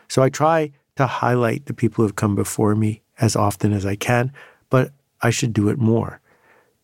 So 0.08 0.21
I 0.21 0.29
try 0.29 0.71
to 0.97 1.08
highlight 1.08 1.65
the 1.65 1.73
people 1.73 2.01
who 2.01 2.08
have 2.08 2.15
come 2.15 2.36
before 2.36 2.75
me 2.75 3.01
as 3.19 3.36
often 3.36 3.71
as 3.71 3.86
I 3.86 3.95
can, 3.95 4.34
but 4.69 4.91
I 5.21 5.29
should 5.29 5.53
do 5.53 5.69
it 5.69 5.77
more 5.77 6.19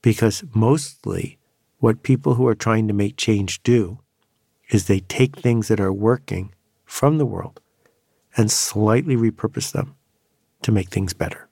because 0.01 0.43
mostly 0.53 1.37
what 1.79 2.03
people 2.03 2.35
who 2.35 2.47
are 2.47 2.55
trying 2.55 2.87
to 2.87 2.93
make 2.93 3.17
change 3.17 3.61
do 3.63 3.99
is 4.69 4.87
they 4.87 4.99
take 5.01 5.35
things 5.35 5.67
that 5.67 5.79
are 5.79 5.93
working 5.93 6.53
from 6.85 7.17
the 7.17 7.25
world 7.25 7.59
and 8.37 8.51
slightly 8.51 9.15
repurpose 9.15 9.71
them 9.71 9.95
to 10.61 10.71
make 10.71 10.89
things 10.89 11.13
better. 11.13 11.47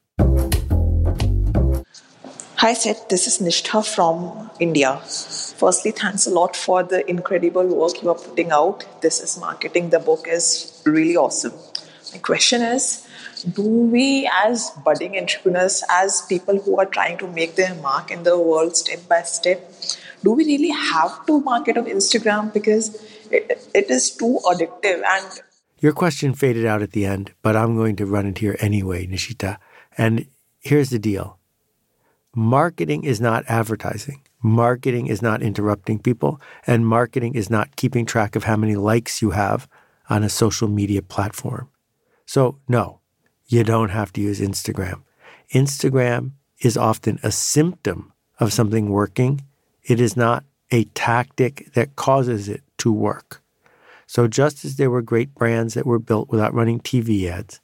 Hi, 2.58 2.74
Seth. 2.74 3.10
This 3.10 3.28
is 3.28 3.40
Nishtha 3.40 3.86
from 3.86 4.50
India. 4.60 4.98
Firstly, 5.58 5.92
thanks 5.92 6.26
a 6.28 6.30
lot 6.30 6.56
for 6.56 6.82
the 6.82 7.08
incredible 7.10 7.66
work 7.68 8.02
you 8.02 8.10
are 8.10 8.16
putting 8.16 8.52
out. 8.52 8.86
This 9.02 9.20
is 9.20 9.38
marketing. 9.38 9.90
The 9.90 10.00
book 10.00 10.28
is 10.30 10.82
really 10.86 11.18
awesome. 11.18 11.54
My 12.14 12.20
question 12.20 12.62
is 12.62 13.06
do 13.44 13.64
we 13.64 14.30
as 14.46 14.72
budding 14.86 15.18
entrepreneurs 15.18 15.84
as 15.90 16.22
people 16.22 16.58
who 16.60 16.80
are 16.80 16.86
trying 16.86 17.18
to 17.18 17.28
make 17.28 17.56
their 17.56 17.76
mark 17.76 18.12
in 18.12 18.24
the 18.24 18.38
world 18.40 18.78
step 18.78 19.08
by 19.10 19.22
step 19.22 19.70
do 20.24 20.32
we 20.32 20.46
really 20.46 20.70
have 20.70 21.26
to 21.26 21.42
market 21.42 21.78
on 21.78 21.86
instagram 21.86 22.54
because 22.54 22.96
it, 23.30 23.68
it 23.74 23.90
is 23.90 24.12
too 24.12 24.40
addictive 24.46 25.02
and 25.04 25.42
your 25.84 25.92
question 25.94 26.34
faded 26.34 26.66
out 26.66 26.82
at 26.82 26.92
the 26.94 27.06
end 27.06 27.32
but 27.42 27.56
i'm 27.56 27.76
going 27.76 27.96
to 27.96 28.06
run 28.06 28.26
it 28.26 28.38
here 28.38 28.56
anyway 28.60 29.06
nishita 29.06 29.58
and 29.98 30.26
here's 30.60 30.90
the 30.90 31.00
deal 31.00 31.38
marketing 32.36 33.04
is 33.04 33.20
not 33.20 33.44
advertising 33.48 34.22
marketing 34.42 35.08
is 35.08 35.22
not 35.22 35.42
interrupting 35.42 36.00
people 36.00 36.42
and 36.66 36.88
marketing 36.88 37.36
is 37.36 37.50
not 37.50 37.76
keeping 37.76 38.06
track 38.06 38.36
of 38.36 38.46
how 38.46 38.56
many 38.56 38.76
likes 38.76 39.22
you 39.22 39.32
have 39.32 39.68
on 40.10 40.24
a 40.24 40.30
social 40.30 40.68
media 40.68 41.02
platform 41.02 41.70
so 42.26 42.58
no 42.68 43.02
you 43.54 43.64
don't 43.64 43.90
have 43.90 44.12
to 44.14 44.22
use 44.22 44.40
Instagram. 44.40 45.04
Instagram 45.54 46.32
is 46.60 46.76
often 46.76 47.20
a 47.22 47.32
symptom 47.32 48.12
of 48.40 48.52
something 48.52 48.90
working. 48.90 49.42
It 49.84 50.02
is 50.02 50.18
not 50.18 50.44
a 50.72 50.86
tactic 50.96 51.72
that 51.74 51.96
causes 51.96 52.50
it 52.50 52.64
to 52.80 52.92
work. 52.92 53.43
So, 54.14 54.28
just 54.28 54.64
as 54.64 54.76
there 54.76 54.92
were 54.92 55.02
great 55.02 55.34
brands 55.34 55.74
that 55.74 55.88
were 55.88 55.98
built 55.98 56.30
without 56.30 56.54
running 56.54 56.80
TV 56.80 57.28
ads, 57.28 57.60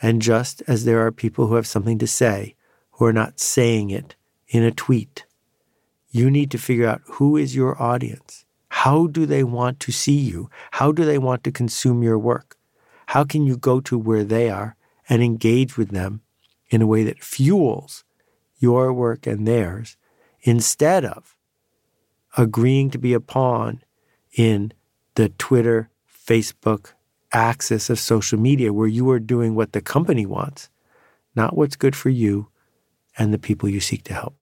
and 0.00 0.22
just 0.22 0.62
as 0.68 0.84
there 0.84 1.04
are 1.04 1.10
people 1.10 1.48
who 1.48 1.56
have 1.56 1.66
something 1.66 1.98
to 1.98 2.06
say 2.06 2.54
who 2.92 3.04
are 3.04 3.12
not 3.12 3.40
saying 3.40 3.90
it 3.90 4.14
in 4.46 4.62
a 4.62 4.70
tweet, 4.70 5.26
you 6.12 6.30
need 6.30 6.52
to 6.52 6.56
figure 6.56 6.86
out 6.86 7.02
who 7.14 7.36
is 7.36 7.56
your 7.56 7.82
audience. 7.82 8.44
How 8.68 9.08
do 9.08 9.26
they 9.26 9.42
want 9.42 9.80
to 9.80 9.90
see 9.90 10.20
you? 10.20 10.48
How 10.70 10.92
do 10.92 11.04
they 11.04 11.18
want 11.18 11.42
to 11.42 11.50
consume 11.50 12.04
your 12.04 12.16
work? 12.16 12.56
How 13.06 13.24
can 13.24 13.44
you 13.44 13.56
go 13.56 13.80
to 13.80 13.98
where 13.98 14.22
they 14.22 14.48
are 14.48 14.76
and 15.08 15.20
engage 15.20 15.76
with 15.76 15.90
them 15.90 16.20
in 16.70 16.80
a 16.80 16.86
way 16.86 17.02
that 17.02 17.24
fuels 17.24 18.04
your 18.60 18.92
work 18.92 19.26
and 19.26 19.48
theirs 19.48 19.96
instead 20.42 21.04
of 21.04 21.34
agreeing 22.36 22.88
to 22.90 22.98
be 22.98 23.14
a 23.14 23.20
pawn 23.20 23.82
in 24.36 24.72
the 25.18 25.30
Twitter, 25.30 25.90
Facebook 26.08 26.92
axis 27.32 27.90
of 27.90 27.98
social 27.98 28.38
media 28.38 28.72
where 28.72 28.86
you 28.86 29.10
are 29.10 29.18
doing 29.18 29.56
what 29.56 29.72
the 29.72 29.80
company 29.80 30.24
wants, 30.24 30.70
not 31.34 31.56
what's 31.56 31.74
good 31.74 31.96
for 31.96 32.08
you 32.08 32.46
and 33.18 33.34
the 33.34 33.38
people 33.38 33.68
you 33.68 33.80
seek 33.80 34.04
to 34.04 34.14
help. 34.14 34.36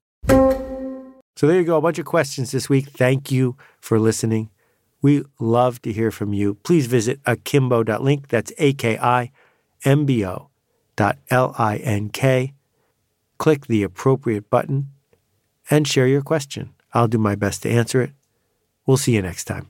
So 1.35 1.47
there 1.47 1.59
you 1.59 1.63
go, 1.63 1.77
a 1.77 1.81
bunch 1.81 1.97
of 1.97 2.05
questions 2.05 2.51
this 2.51 2.69
week. 2.69 2.89
Thank 2.89 3.31
you 3.31 3.57
for 3.81 3.99
listening. 3.99 4.51
We 5.01 5.23
love 5.39 5.81
to 5.81 5.91
hear 5.91 6.11
from 6.11 6.33
you. 6.33 6.53
Please 6.53 6.85
visit 6.85 7.23
akimbo.link. 7.23 8.27
That's 8.27 8.51
A 8.59 8.73
K 8.73 8.99
I 8.99 9.31
M 9.83 10.05
B 10.05 10.23
O 10.23 10.49
dot 10.95 11.17
L 11.31 11.55
I 11.57 11.77
N 11.77 12.09
K. 12.09 12.53
Click 13.39 13.65
the 13.65 13.81
appropriate 13.81 14.51
button 14.51 14.89
and 15.71 15.87
share 15.87 16.07
your 16.07 16.21
question. 16.21 16.75
I'll 16.93 17.07
do 17.07 17.17
my 17.17 17.33
best 17.33 17.63
to 17.63 17.69
answer 17.69 17.99
it. 18.03 18.11
We'll 18.85 18.97
see 18.97 19.15
you 19.15 19.23
next 19.23 19.45
time. 19.45 19.69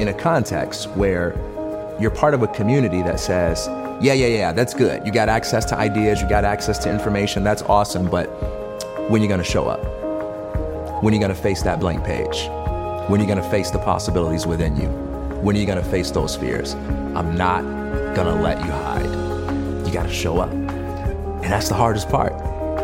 in 0.00 0.08
a 0.08 0.14
context 0.14 0.88
where 0.90 1.34
you're 2.00 2.10
part 2.10 2.34
of 2.34 2.42
a 2.42 2.48
community 2.48 3.02
that 3.02 3.20
says, 3.20 3.66
yeah, 4.00 4.12
yeah, 4.12 4.26
yeah, 4.26 4.52
that's 4.52 4.74
good. 4.74 5.04
You 5.04 5.12
got 5.12 5.28
access 5.28 5.64
to 5.66 5.76
ideas, 5.76 6.22
you 6.22 6.28
got 6.28 6.44
access 6.44 6.78
to 6.78 6.90
information, 6.90 7.42
that's 7.42 7.62
awesome, 7.62 8.08
but 8.08 8.26
when 9.10 9.20
are 9.20 9.24
you 9.24 9.28
to 9.38 9.44
show 9.44 9.66
up? 9.66 9.82
When 11.02 11.12
are 11.12 11.16
you 11.16 11.20
to 11.28 11.34
face 11.34 11.62
that 11.62 11.80
blank 11.80 12.04
page? 12.04 12.48
When 13.08 13.20
are 13.20 13.24
you 13.24 13.34
to 13.34 13.50
face 13.50 13.70
the 13.70 13.78
possibilities 13.78 14.46
within 14.46 14.76
you? 14.76 14.88
When 15.40 15.56
are 15.56 15.58
you 15.58 15.66
to 15.66 15.82
face 15.82 16.10
those 16.10 16.36
fears? 16.36 16.74
I'm 17.14 17.36
not 17.36 17.62
to 18.26 18.34
let 18.34 18.58
you 18.64 18.70
hide. 18.70 19.86
You 19.86 19.92
got 19.92 20.04
to 20.04 20.12
show 20.12 20.38
up. 20.38 20.50
And 20.50 21.44
that's 21.44 21.68
the 21.68 21.74
hardest 21.74 22.08
part. 22.08 22.32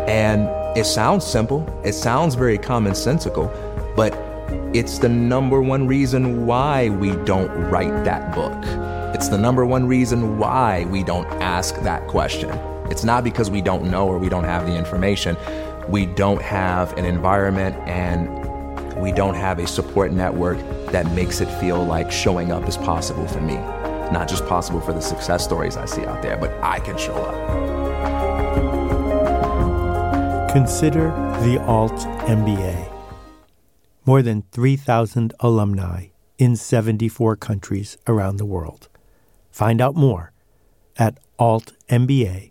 And 0.09 0.49
it 0.77 0.85
sounds 0.87 1.27
simple, 1.27 1.67
it 1.85 1.93
sounds 1.93 2.35
very 2.35 2.59
commonsensical, 2.59 3.51
but 3.95 4.13
it's 4.75 4.99
the 4.99 5.09
number 5.09 5.63
one 5.63 5.87
reason 5.87 6.47
why 6.47 6.89
we 6.89 7.13
don't 7.25 7.49
write 7.71 8.05
that 8.05 8.35
book. 8.35 8.61
It's 9.15 9.29
the 9.29 9.39
number 9.39 9.65
one 9.65 9.87
reason 9.87 10.37
why 10.37 10.85
we 10.87 11.05
don't 11.05 11.29
ask 11.41 11.77
that 11.83 12.09
question. 12.09 12.51
It's 12.91 13.05
not 13.05 13.23
because 13.23 13.53
we 13.53 13.63
don't 13.63 13.89
know 13.89 14.09
or 14.09 14.19
we 14.19 14.29
don't 14.29 14.43
have 14.43 14.67
the 14.67 14.75
information. 14.75 15.37
We 15.89 16.07
don't 16.07 16.43
have 16.43 16.93
an 16.99 17.05
environment 17.05 17.77
and 17.87 18.29
we 19.01 19.13
don't 19.13 19.35
have 19.35 19.61
a 19.61 19.67
support 19.69 20.11
network 20.11 20.59
that 20.91 21.09
makes 21.13 21.41
it 21.41 21.47
feel 21.61 21.85
like 21.85 22.11
showing 22.11 22.51
up 22.51 22.69
is 22.69 22.77
possible 22.77 23.29
for 23.29 23.41
me. 23.41 23.55
Not 24.11 24.29
just 24.29 24.45
possible 24.47 24.81
for 24.81 24.93
the 24.93 25.01
success 25.01 25.45
stories 25.45 25.77
I 25.77 25.85
see 25.85 26.05
out 26.05 26.21
there, 26.21 26.37
but 26.37 26.53
I 26.65 26.81
can 26.81 26.99
show 26.99 27.15
up. 27.15 27.35
Consider 30.51 31.11
the 31.45 31.63
Alt 31.65 31.93
MBA. 32.27 32.94
More 34.07 34.21
than 34.23 34.43
3,000 34.53 35.33
alumni 35.41 36.09
in 36.37 36.57
74 36.57 37.37
countries 37.37 37.97
around 38.07 38.37
the 38.37 38.45
world. 38.45 38.89
Find 39.51 39.81
out 39.81 39.97
more 39.97 40.33
at 40.97 41.19
altmba.com. 41.39 42.51